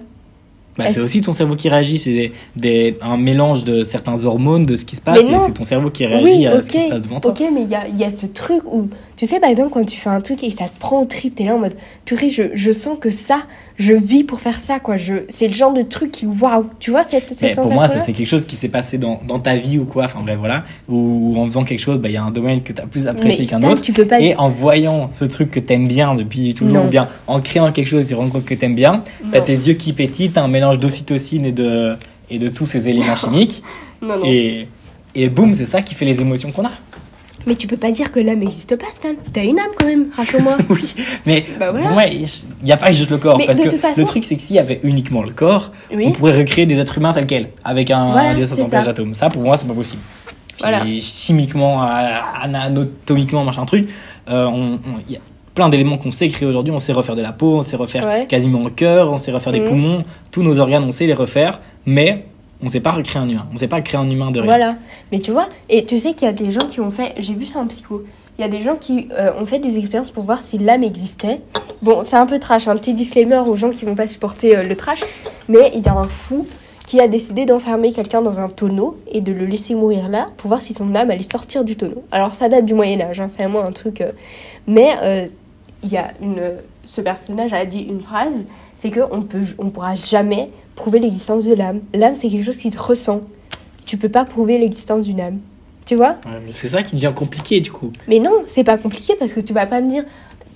[0.76, 4.66] Bah, c'est aussi ton cerveau qui réagit, c'est des, des- un mélange de certains hormones,
[4.66, 6.68] de ce qui se passe, Mais et c'est ton cerveau qui réagit Oui, à ce
[6.68, 7.30] qui se passe devant toi.
[7.30, 8.88] Ok, mais il y a, il y a ce truc où.
[9.16, 11.36] Tu sais, par exemple, quand tu fais un truc et ça te prend au trip,
[11.36, 11.74] t'es là en mode.
[12.04, 13.42] Purée, je, je sens que ça,
[13.78, 14.96] je vis pour faire ça, quoi.
[14.96, 16.26] Je, c'est le genre de truc qui.
[16.26, 18.98] Waouh Tu vois cette, cette Mais pour moi, ça c'est quelque chose qui s'est passé
[18.98, 22.08] dans, dans ta vie ou quoi, enfin bref, voilà, ou en faisant quelque chose, bah,
[22.08, 23.92] il y a un domaine que tu as plus apprécié Mais qu'un ça, autre, tu
[23.92, 24.18] peux pas.
[24.20, 26.86] et en voyant ce truc que t'aimes bien depuis toujours, Non.
[26.86, 29.44] ou bien en créant quelque chose, tu te rends compte que t'aimes bien, t'as Non.
[29.44, 31.94] tes yeux qui pétillent, t'as un mélange d'ocytocine et de,
[32.30, 33.62] et de tous ces éléments chimiques,
[34.02, 34.24] Non, non.
[34.26, 34.66] et,
[35.14, 36.72] et boum, c'est ça qui fait les émotions qu'on a.
[37.46, 39.10] Mais tu peux pas dire que l'âme n'existe pas, Stan.
[39.32, 40.56] T'as une âme quand même, rassure-moi.
[40.70, 40.94] oui,
[41.26, 41.86] mais Bah voilà.
[41.86, 42.26] pour moi, il
[42.64, 43.36] n'y a pas juste le corps.
[43.38, 45.32] Mais parce de que toute façon- le truc, c'est que s'il y avait uniquement le
[45.32, 46.04] corps, Oui.
[46.08, 48.92] on pourrait recréer des êtres humains tels quels, avec un, Voilà, des c'est assemblages ça.
[48.92, 49.14] d'atomes.
[49.14, 50.00] Ça, pour moi, c'est pas possible.
[50.60, 50.84] Voilà.
[51.00, 51.82] Chimiquement,
[52.42, 53.88] anatomiquement, machin truc,
[54.28, 55.20] euh, on- on- il y a
[55.54, 56.72] plein d'éléments qu'on sait créer aujourd'hui.
[56.72, 58.26] On sait refaire de la peau, on sait refaire Ouais.
[58.26, 59.68] quasiment le cœur, on sait refaire des Mhm.
[59.68, 62.26] poumons, tous nos organes, on sait les refaire, mais
[62.64, 63.46] on sait pas recréer un humain.
[63.52, 64.46] On sait pas créer un humain de rien.
[64.46, 64.76] Voilà.
[65.12, 67.14] Mais tu vois, et tu sais qu'il y a des gens qui ont fait.
[67.18, 68.02] J'ai vu ça en psycho.
[68.38, 70.82] Il y a des gens qui euh, ont fait des expériences pour voir si l'âme
[70.82, 71.40] existait.
[71.82, 74.62] Bon, c'est un peu trash, un petit disclaimer aux gens qui vont pas supporter euh,
[74.64, 75.00] le trash.
[75.48, 76.46] Mais il y a un fou
[76.86, 80.48] qui a décidé d'enfermer quelqu'un dans un tonneau et de le laisser mourir là pour
[80.48, 82.02] voir si son âme allait sortir du tonneau.
[82.10, 84.00] Alors ça date du Moyen-Âge, hein, c'est vraiment un truc.
[84.00, 84.10] euh,
[84.66, 85.26] Mais euh,
[85.84, 86.54] y a une.
[86.86, 88.46] Ce personnage a dit une phrase
[88.76, 91.80] c'est qu'on peut, on pourra jamais prouver l'existence de l'âme.
[91.92, 93.20] L'âme, c'est quelque chose qui se ressent.
[93.86, 95.38] Tu peux pas prouver l'existence d'une âme.
[95.86, 97.92] Tu vois Ouais, mais c'est ça qui devient compliqué du coup.
[98.08, 100.04] Mais non, c'est pas compliqué parce que tu vas pas me dire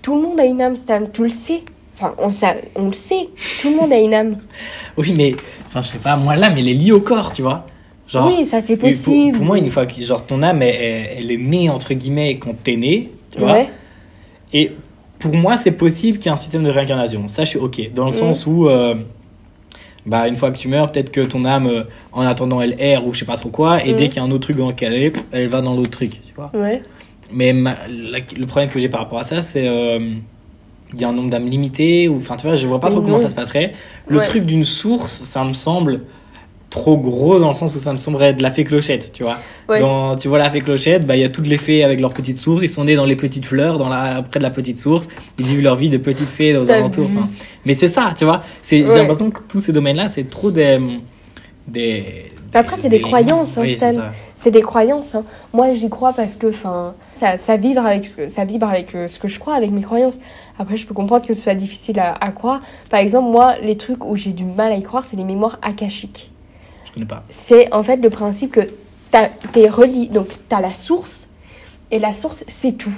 [0.01, 1.61] tout le monde a une âme, Stan, tu le sais.
[2.01, 3.29] Enfin, on, ça, on le sait,
[3.61, 4.37] tout le monde a une âme.
[4.97, 5.35] Oui, mais
[5.67, 7.67] enfin, je sais pas, moi l'âme, elle est liée au corps, tu vois.
[8.09, 9.37] Genre, oui, ça c'est pour- possible.
[9.37, 12.39] Pour, moi, une fois que genre, ton âme, elle, elle- elle est née, entre guillemets,
[12.39, 13.53] quand t'es né, tu vois.
[13.53, 13.69] Ouais.
[14.55, 14.73] Et
[15.19, 17.29] pour moi, c'est possible qu'il y ait un système de réincarnation.
[17.29, 17.93] Ça, je suis OK.
[17.95, 18.15] Dans le Mm.
[18.15, 18.95] sens où, euh,
[20.09, 23.07] bah, une fois que tu meurs, peut-être que ton âme, euh, en attendant, elle erre
[23.07, 23.85] ou je sais pas trop quoi.
[23.85, 23.97] Et Mm.
[23.97, 25.91] dès qu'il y a un autre truc dans lequel elle est, elle va dans l'autre
[25.91, 26.51] truc, tu vois.
[26.55, 26.83] Ouais.
[27.33, 29.69] Mais ma- la- le problème que j'ai par rapport à ça, c'est.
[29.69, 29.99] euh,
[30.95, 33.01] il y a un nombre d'âmes limité, ou enfin, tu vois, je vois pas trop
[33.03, 33.19] comment non.
[33.19, 33.75] ça se passerait.
[34.07, 34.25] Le Ouais.
[34.25, 36.01] truc d'une source, ça me semble
[36.71, 39.37] trop gros dans le sens où ça me semblerait de la fée clochette, tu vois.
[39.69, 39.81] Ouais.
[39.81, 42.13] Dans, tu vois la fée clochette, bah il y a toutes les fées avec leurs
[42.15, 44.79] petites sources, ils sont nés dans les petites fleurs, dans la, près de la petite
[44.79, 47.07] source, ils vivent leur vie de petites fées alentours.
[47.09, 47.19] vu.
[47.19, 47.29] enfin.
[47.69, 48.43] Mais c'est ça, tu vois.
[48.63, 50.81] C'est, J'ai l'impression que tous ces domaines-là, c'est trop des,
[51.67, 52.33] des.
[52.55, 53.93] Mais après, c'est des croyances, hein, Oui, Stan.
[54.37, 55.15] c'est des croyances.
[55.15, 55.23] hein.
[55.53, 59.07] Moi, j'y crois parce que, enfin, ça, ça vibre avec, ce, ça vibre avec euh,
[59.07, 60.19] ce que je crois, avec mes croyances.
[60.59, 62.63] Après, je peux comprendre que ce soit difficile à, à croire.
[62.91, 65.59] Par exemple, moi, les trucs où j'ai du mal à y croire, c'est les mémoires
[65.61, 66.31] akashiques.
[66.87, 67.23] Je connais pas.
[67.29, 68.63] C'est en fait le principe que
[69.53, 71.29] t'es relié, donc t'as la source,
[71.91, 72.95] et la source, c'est tout.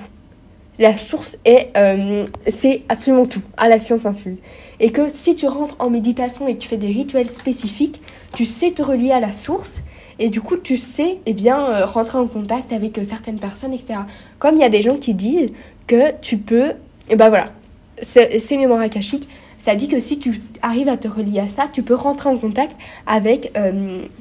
[0.81, 4.39] La source est, euh, c'est absolument tout, à la science infuse.
[4.81, 8.01] Et que si tu rentres en méditation et que tu fais des rituels spécifiques,
[8.35, 9.83] tu sais te relier à la source,
[10.19, 13.75] et du coup, tu sais, eh bien, euh, rentrer en contact avec euh, certaines personnes,
[13.75, 14.01] etc.
[14.39, 15.53] Comme il y a des gens qui disent
[15.87, 16.73] que tu peux,
[17.11, 17.51] et ben voilà,
[18.03, 19.29] ces mémoires akashiques,
[19.59, 22.39] ça dit que si tu arrives à te relier à ça, tu peux rentrer en
[22.39, 22.75] contact
[23.07, 23.53] avec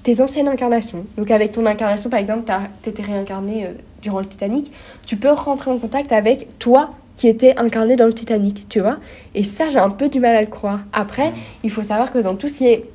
[0.04, 1.06] tes anciennes incarnations.
[1.18, 2.52] Donc avec ton incarnation, par exemple,
[2.84, 3.68] tu étais réincarné
[4.02, 4.72] durant le Titanic,
[5.06, 8.98] tu peux rentrer en contact avec toi qui étais incarné dans le Titanic, tu vois.
[9.36, 10.80] Et ça, j'ai un peu du mal à le croire.
[10.94, 11.34] Après,
[11.64, 12.86] il faut savoir que dans tout ce qui est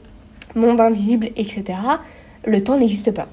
[0.54, 1.64] monde invisible, etc.,
[2.46, 3.26] le temps n'existe pas.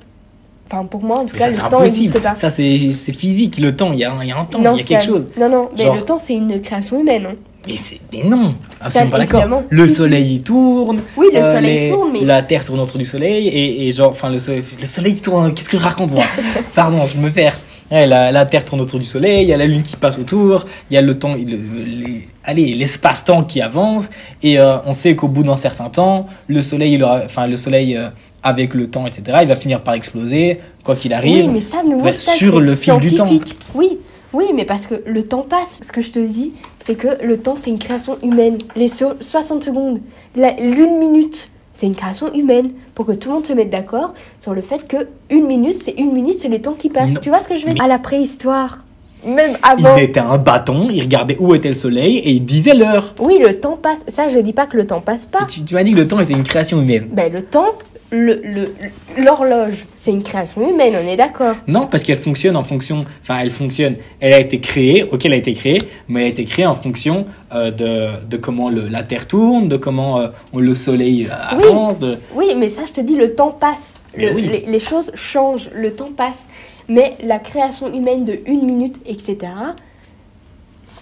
[0.69, 2.35] Enfin, pour moi, en tout Mais cas, ça, le temps n'existe pas.
[2.35, 3.91] Ça, c'est physique, le temps.
[3.93, 5.27] Il y a, un- il y a un temps, il y a quelque chose.
[5.37, 7.25] Non, non, mais Genre- le temps, c'est une création humaine.
[7.31, 7.35] hein.
[7.67, 7.73] Mais,
[8.11, 9.61] mais non, absolument pas d'accord.
[9.69, 10.99] Le soleil il tourne.
[11.15, 13.91] Oui, le euh, soleil les- tourne, mais La Terre tourne autour du soleil et, et
[13.91, 15.53] genre, enfin, le soleil, le soleil il tourne.
[15.53, 16.23] Qu'est-ce que je raconte moi?
[16.75, 17.59] Pardon, je me perds.
[17.91, 20.17] Ouais, la, la Terre tourne autour du soleil, il y a la Lune qui passe
[20.17, 24.09] autour, il y a le temps, le- les- allez, l'espace-temps qui avance
[24.41, 27.57] et euh, on sait qu'au bout d'un certain temps, le soleil, il aura, enfin, le
[27.57, 28.07] soleil euh,
[28.43, 31.45] avec le temps, etc., il va finir par exploser, quoi qu'il arrive.
[31.47, 33.27] Oui, mais ça, Ouais, ça, sur le fil du temps.
[33.75, 33.97] Oui,
[34.33, 35.79] oui, mais parce que le temps passe.
[35.85, 36.53] Ce que je te dis,
[36.83, 38.57] c'est que le temps, c'est une création humaine.
[38.75, 39.99] Les so- 60 secondes,
[40.35, 42.71] la- l'une minute, c'est une création humaine.
[42.95, 45.95] Pour que tout le monde se mette d'accord sur le fait que une minute, c'est
[45.99, 47.11] une minute, c'est le temps qui passe.
[47.11, 47.19] Non.
[47.21, 47.83] Tu vois ce que je veux dire?
[47.83, 48.85] À la préhistoire,
[49.25, 49.95] même avant.
[49.97, 53.13] Il mettait un bâton, il regardait où était le soleil et il disait l'heure.
[53.19, 53.99] Oui, le temps passe.
[54.07, 55.41] Ça, je dis pas que le temps passe pas.
[55.43, 57.07] Et Tu, tu m'as dit que le temps était une création humaine.
[57.11, 57.69] Ben, le temps,
[58.11, 61.55] l'horloge, c'est une création humaine, on est d'accord.
[61.67, 63.01] Non, parce qu'elle fonctionne en fonction.
[63.21, 63.93] Enfin, elle fonctionne.
[64.19, 66.75] Elle a été créée, ok, elle a été créée, mais elle a été créée en
[66.75, 71.57] fonction euh, de, de comment le- la Terre tourne, de comment euh, le Soleil euh,
[71.57, 71.63] Oui.
[71.65, 71.99] avance.
[71.99, 72.17] De...
[72.35, 73.93] Oui, mais ça, je te dis, le temps passe.
[74.15, 74.49] Le- Mais oui.
[74.51, 76.45] les, les choses changent, le temps passe.
[76.89, 79.37] Mais la création humaine de une minute, etc.,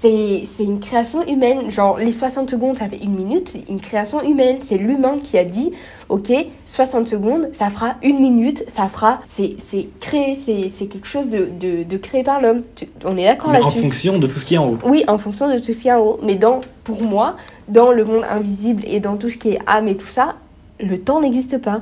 [0.02, 1.70] c'est c'est une création humaine.
[1.70, 4.58] Genre, les 60 secondes, ça fait une minute, c'est une création humaine.
[4.62, 5.72] C'est l'humain qui a dit,
[6.08, 6.32] ok,
[6.66, 9.20] 60 secondes, ça fera une minute, ça fera.
[9.28, 12.62] C'est c'est créé, c'est c'est quelque chose de, de, de créé par l'homme.
[13.04, 14.78] On est d'accord Mais en là-dessus fonction de tout ce qui est en haut.
[14.86, 16.20] oui, en fonction de tout ce qu'il y a en haut.
[16.24, 17.36] Mais dans, pour moi,
[17.68, 20.36] dans le monde invisible et dans tout ce qui est âme et tout ça,
[20.80, 21.82] le temps n'existe pas.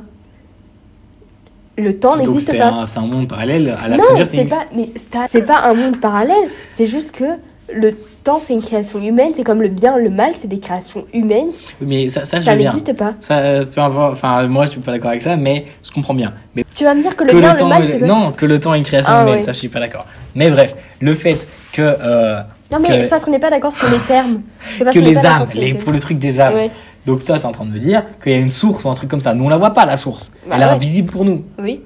[1.78, 2.86] Le temps n'existe pas.
[2.88, 4.49] c'est un monde parallèle à la non, Stranger c'est Things.
[4.49, 4.89] pas, mais
[5.30, 6.49] c'est pas un monde parallèle.
[6.72, 7.26] C'est juste que
[7.74, 7.93] le
[8.24, 11.49] temps c'est une création humaine, c'est comme le bien, le mal, c'est des créations humaines.
[11.82, 13.13] Mais ça, ça, Ça n'existe pas.
[13.20, 16.13] Ça, euh, peu importe, enfin, moi, je suis pas d'accord avec ça, mais je comprends
[16.13, 16.34] bien.
[16.55, 18.07] Mais Tu vas me dire que le que bien, le le, temps, mal, c'est quoi
[18.07, 19.41] non, que le temps est une création Ah, humaine, ouais.
[19.41, 20.05] ça, je suis pas d'accord.
[20.36, 22.41] Mais bref, le fait que, euh,
[22.72, 24.41] Non, mais que- parce qu'on n'est pas d'accord sur les termes.
[24.80, 26.53] Parce que les âmes, les, pour le truc des âmes.
[26.53, 26.72] Ouais.
[27.05, 28.89] Donc toi, tu es en train de me dire qu'il y a une source ou
[28.89, 29.34] un truc comme ça.
[29.34, 30.32] Nous, on la voit pas, la source.
[30.47, 31.43] Bah Elle est invisible pour nous.
[31.57, 31.82] Oui.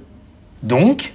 [0.63, 1.13] Donc,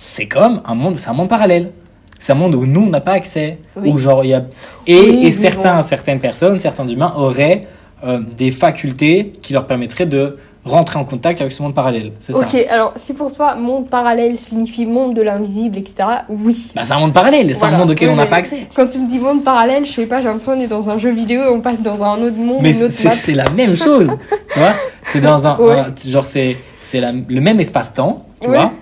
[0.00, 1.70] c'est comme un monde, c'est un monde parallèle.
[2.18, 3.58] C'est un monde où nous, on n'a pas accès.
[3.76, 3.90] Oui.
[3.92, 4.44] Où genre, il y a...
[4.86, 5.82] Et, Oui, et oui, certains, bon.
[5.82, 7.62] certaines personnes, certains humains auraient
[8.04, 12.12] euh, des facultés qui leur permettraient de rentrer en contact avec ce monde parallèle.
[12.20, 12.38] C'est ça.
[12.38, 15.94] Ok, alors si pour toi, monde parallèle signifie monde de l'invisible, etc.,
[16.30, 16.70] oui.
[16.74, 17.74] Bah, c'est un monde parallèle, c'est Voilà.
[17.76, 18.66] un monde auquel Oui, on n'a pas accès.
[18.74, 20.98] Quand tu me dis monde parallèle, je sais pas, j'ai l'impression qu'on est dans un
[20.98, 23.10] jeu vidéo et on passe dans un autre monde, Mais une c'est autre map.
[23.10, 24.10] c'est la même chose,
[24.54, 24.72] tu vois.
[25.12, 25.80] T'es dans un, Ouais.
[25.80, 28.56] un- genre c'est c'est la- le même espace-temps, tu Ouais.
[28.56, 28.72] vois.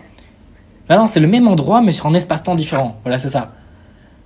[0.92, 3.00] Ah non, c'est le même endroit mais sur un espace-temps différent.
[3.02, 3.52] Voilà, c'est ça.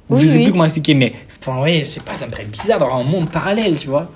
[0.08, 0.42] Oui, je sais oui.
[0.44, 3.04] plus comment expliquer, mais enfin, ouais, je sais pas, ça me paraît bizarre d'avoir un
[3.04, 4.10] monde parallèle, tu vois.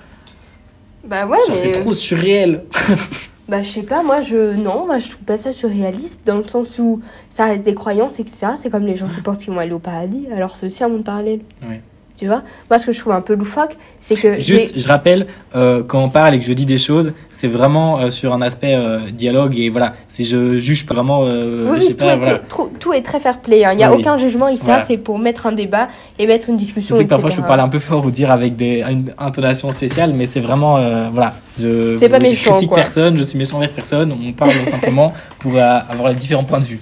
[1.05, 1.57] Bah ouais, Genre, mais...
[1.57, 2.63] c'est trop surréel.
[3.49, 4.53] Bah je sais pas, moi je...
[4.53, 8.19] Non, moi je trouve pas ça surréaliste, dans le sens où ça reste des croyances,
[8.19, 8.53] etc.
[8.61, 10.89] C'est comme les gens qui pensent qu'ils vont aller au paradis, alors c'est aussi un
[10.89, 11.39] monde parallèle.
[11.61, 11.81] Ouais.
[12.21, 14.39] Tu vois Moi ce que je trouve un peu loufoque, c'est que...
[14.39, 17.97] Juste, je rappelle, euh, quand on parle et que je dis des choses, c'est vraiment
[17.99, 19.95] euh, sur un aspect euh, dialogue et voilà.
[20.07, 22.37] Si je juge vraiment, Oui, je sais tout, pas, est, voilà.
[22.37, 23.65] trop- tout est très fair play.
[23.65, 23.71] hein.
[23.73, 24.61] Il n'y a Oui, aucun jugement ici.
[24.63, 24.85] Voilà.
[24.85, 25.87] C'est pour mettre un débat
[26.19, 26.95] et mettre une Je discussion.
[26.95, 29.71] sais que parfois je peux parler un peu fort ou dire avec des, une intonation
[29.71, 30.75] spéciale, mais c'est vraiment.
[31.11, 31.33] voilà.
[31.59, 32.77] Je, C'est pas je méchant, critique quoi.
[32.77, 36.65] personne, je suis méchant envers personne, on parle simplement pour avoir les différents points de
[36.65, 36.79] vue.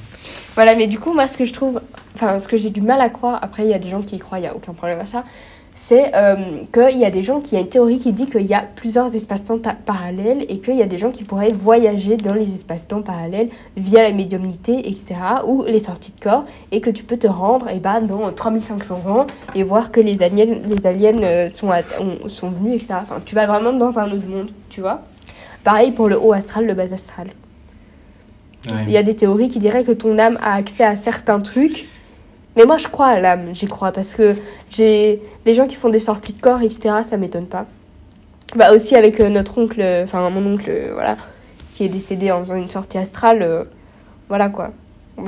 [0.56, 1.80] Voilà, mais du coup, moi, ce que je trouve,
[2.22, 4.16] enfin, ce que j'ai du mal à croire, après, il y a des gens qui
[4.16, 5.24] y croient, il n'y a aucun problème à ça,
[5.74, 8.26] c'est euh, qu'il y a des gens qui, il y a une théorie qui dit
[8.26, 12.18] qu'il y a plusieurs espaces-temps parallèles et qu'il y a des gens qui pourraient voyager
[12.18, 15.16] dans les espaces-temps parallèles via la médiumnité, etc.,
[15.48, 19.10] ou les sorties de corps, et que tu peux te rendre eh ben, dans 3500
[19.10, 21.72] ans et voir que les aliens, les aliens euh, sont,
[22.28, 22.96] sont venus, etc.
[23.02, 25.02] Enfin, tu vas vraiment dans un autre monde, tu vois.
[25.64, 27.28] Pareil pour le haut astral, le bas astral.
[28.88, 31.88] Il y a des théories qui diraient que ton âme a accès à certains trucs.
[32.60, 33.94] Mais moi, je crois à l'âme, j'y crois.
[33.94, 34.36] Parce que
[34.70, 37.66] j'ai les gens qui font des sorties de corps, etc., ça m'étonne pas.
[38.58, 41.16] Bah, aussi avec euh, notre oncle, euh, enfin mon oncle, euh, voilà,
[41.76, 43.42] qui est décédé en faisant une sortie astrale.
[43.44, 43.64] euh,
[44.28, 44.72] voilà quoi.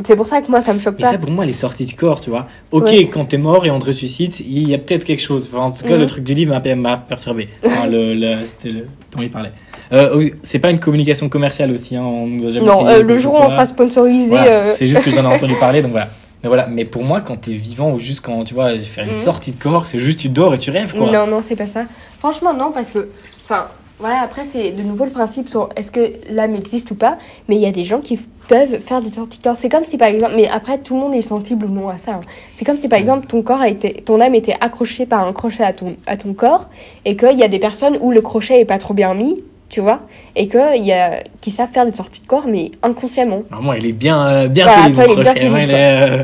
[0.05, 1.11] C'est pour ça que moi, ça me choque Mais pas.
[1.11, 2.47] ça, pour moi, les sorties de corps, tu vois.
[2.71, 3.07] Ok, Ouais.
[3.07, 5.49] quand t'es mort et on te ressuscite, il y a peut-être quelque chose.
[5.53, 5.99] Enfin, en tout cas, Mhm.
[5.99, 7.47] le truc du livre m'a- perturbé.
[7.65, 9.51] Enfin, le, le- c'était le dont il parlait.
[9.93, 13.17] Euh, c'est pas une communication commerciale aussi, hein, on nous a jamais Non, euh, le
[13.17, 14.29] jour où on sera sponsorisé.
[14.29, 16.07] Voilà, euh, C'est juste que j'en ai entendu parler, donc voilà.
[16.43, 19.11] Mais voilà, mais pour moi, quand t'es vivant ou juste quand tu vois faire une
[19.15, 19.21] Mhm.
[19.21, 21.11] sortie de corps, c'est juste tu dors et tu rêves quoi.
[21.11, 21.83] Non, non, c'est pas ça.
[22.19, 23.09] Franchement, non, parce que.
[23.45, 23.67] Enfin,
[23.99, 27.17] voilà, après, c'est de nouveau le principe sur est-ce que l'âme existe ou pas.
[27.47, 28.17] Mais il y a des gens qui
[28.47, 29.55] peuvent faire des sorties de corps.
[29.59, 30.33] C'est comme si, par exemple.
[30.35, 32.13] Mais après, tout le monde est sensible ou non à ça.
[32.13, 32.19] hein.
[32.55, 34.01] C'est comme si, par exemple, ton corps a été.
[34.03, 36.69] Ton âme était accrochée par un crochet à ton, à ton corps.
[37.05, 39.81] Et qu'il y a des personnes où le crochet est pas trop bien mis, tu
[39.81, 40.01] vois.
[40.35, 41.23] Et qu'il y a.
[41.41, 43.41] qui savent faire des sorties de corps, mais inconsciemment.
[43.49, 44.95] Vraiment, il est bien, euh, bien Voilà, solide.
[44.95, 46.23] toi, il est bien solide, il, est, euh,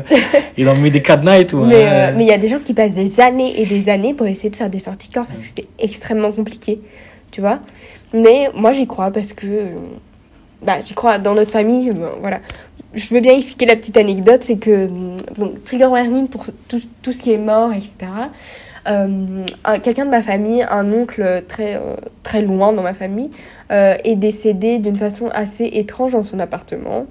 [0.56, 1.64] il en met des cadenas et tout.
[1.64, 2.10] Mais hein.
[2.10, 4.26] euh, mais il y a des gens qui passent des années et des années pour
[4.26, 6.80] essayer de faire des sorties de corps parce que c'est extrêmement compliqué,
[7.32, 7.58] tu vois.
[8.12, 9.76] Mais moi j'y crois parce que euh,
[10.62, 12.40] bah j'y crois dans notre famille, euh, voilà.
[12.94, 14.88] Je veux bien expliquer la petite anecdote, c'est que euh,
[15.36, 18.10] donc trigger warning pour tout, tout ce qui est mort, etc.
[18.88, 23.30] Euh, un- Quelqu'un de ma famille, un oncle très euh, très loin dans ma famille,
[23.70, 27.06] euh, est décédé d'une façon assez étrange dans son appartement,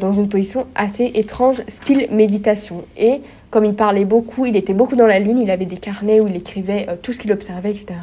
[0.00, 2.84] dans une position assez étrange, style méditation.
[2.96, 3.20] Et
[3.50, 6.28] comme il parlait beaucoup, il était beaucoup dans la lune, il avait des carnets où
[6.28, 7.94] il écrivait tout ce qu'il observait, etc.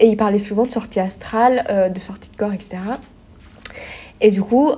[0.00, 2.78] Et il parlait souvent de sortie astrale, de sortie de corps, etc.
[4.20, 4.72] Et du coup,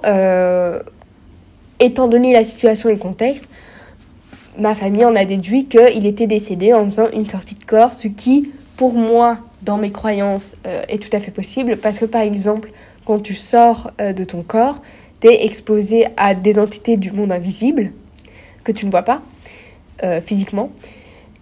[1.80, 3.48] étant donné la situation et le contexte,
[4.58, 8.08] ma famille en a déduit qu'il était décédé en faisant une sortie de corps, ce
[8.08, 11.76] qui, pour moi, dans mes croyances, euh, est tout à fait possible.
[11.76, 12.70] Parce que, par exemple,
[13.04, 14.82] quand tu sors euh, de ton corps,
[15.20, 17.92] tu es exposé à des entités du monde invisible
[18.64, 19.22] que tu ne vois pas
[20.02, 20.70] euh, physiquement.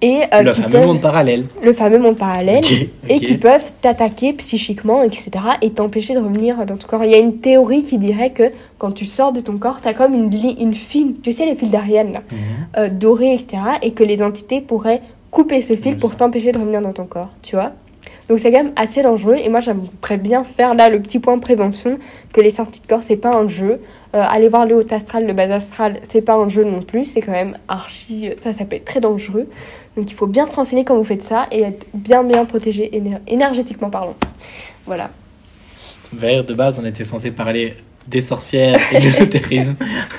[0.03, 1.45] Et euh, le qui fameux peuvent- monde parallèle.
[1.65, 2.63] le fameux monde parallèle
[3.09, 5.31] et qui peuvent t'attaquer psychiquement, etc.
[5.63, 7.05] et t'empêcher de revenir dans ton corps.
[7.05, 9.95] Il y a une théorie qui dirait que quand tu sors de ton corps, ça
[9.95, 10.31] comme une,
[10.61, 12.39] une file, tu sais, les fils d'Ariane, là, Mhm.
[12.77, 13.57] euh, dorés, etc.
[13.83, 17.31] Et que les entités pourraient couper ce fil pour t'empêcher de revenir dans ton corps,
[17.43, 17.73] tu vois?
[18.29, 21.39] Donc c'est quand même assez dangereux et moi j'aimerais bien faire là le petit point
[21.39, 21.99] prévention
[22.33, 23.81] que les sorties de corps c'est pas un jeu.
[24.15, 27.05] Euh, aller voir le haut astral, le bas astral, c'est pas un jeu non plus,
[27.05, 29.47] c'est quand même archi, ça, ça peut être très dangereux.
[29.97, 32.91] Donc il faut bien se renseigner quand vous faites ça et être bien bien protégé
[32.97, 34.15] éner- énergétiquement parlant.
[34.87, 35.11] Voilà.
[36.13, 37.75] Vers de base, on était censé parler
[38.09, 39.75] des sorcières et de l'ésotérisme.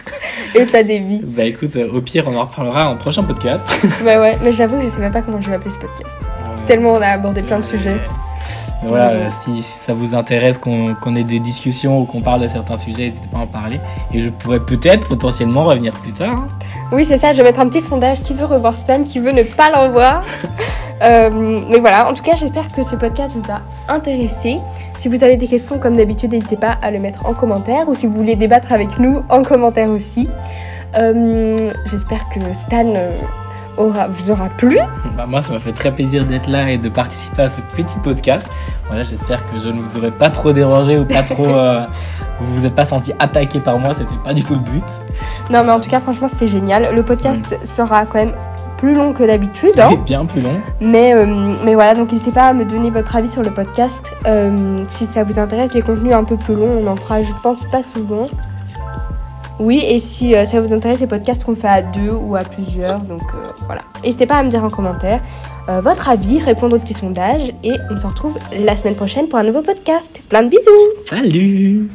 [0.56, 1.22] et ça dévie.
[1.24, 3.66] Bah écoute, au pire, on en reparlera en prochain podcast.
[4.04, 6.27] bah ouais, mais j'avoue que je sais même pas comment je vais appeler ce podcast.
[6.68, 7.98] Tellement on a abordé plein de sujets.
[8.84, 12.78] Voilà, euh, si, ça vous intéresse qu'on ait des discussions ou qu'on parle de certains
[12.78, 13.80] sujets, n'hésitez pas à en parler.
[14.14, 16.36] Et je pourrais peut-être potentiellement revenir plus tard.
[16.36, 16.48] hein.
[16.92, 19.32] Oui, c'est ça, je vais mettre un petit sondage qui veut revoir Stan, qui veut
[19.32, 20.22] ne pas le revoir.
[21.00, 23.62] Euh, mais voilà, en tout cas, j'espère que ce podcast vous a
[23.94, 24.56] intéressé.
[24.98, 27.94] Si vous avez des questions, comme d'habitude, n'hésitez pas à le mettre en commentaire ou
[27.94, 30.28] si vous voulez débattre avec nous, en commentaire aussi.
[30.98, 33.12] Euh, j'espère que Stan euh,
[33.78, 34.78] aura, vous aura plu.
[35.16, 37.98] Bah, moi, ça m'a fait très plaisir d'être là et de participer à ce petit
[38.04, 38.50] podcast.
[38.88, 41.46] Voilà, j'espère que je ne vous aurais pas trop dérangé ou pas trop.
[41.56, 41.86] euh,
[42.40, 44.84] vous vous êtes pas senti attaqué par moi, c'était pas du tout le but.
[45.50, 46.94] Non, mais en tout cas, franchement, c'était génial.
[46.94, 48.34] Le podcast sera quand même
[48.78, 49.72] plus long que d'habitude.
[49.80, 49.90] hein.
[50.06, 50.62] Bien plus long.
[50.80, 54.12] Mais, euh, mais voilà, donc n'hésitez pas à me donner votre avis sur le podcast.
[54.28, 54.56] Euh,
[54.88, 57.64] si ça vous intéresse, les contenus un peu plus longs, on en fera, je pense,
[57.72, 58.28] pas souvent.
[59.60, 62.42] Oui, et si euh, ça vous intéresse, les podcasts qu'on fait à deux ou à
[62.42, 63.00] plusieurs.
[63.00, 63.82] Donc euh, voilà.
[64.04, 65.22] N'hésitez pas à me dire en commentaire
[65.70, 67.54] euh, votre avis, répondre au petit sondage.
[67.64, 70.22] Et on se retrouve la semaine prochaine pour un nouveau podcast.
[70.30, 70.62] Plein de bisous
[71.02, 71.90] Salut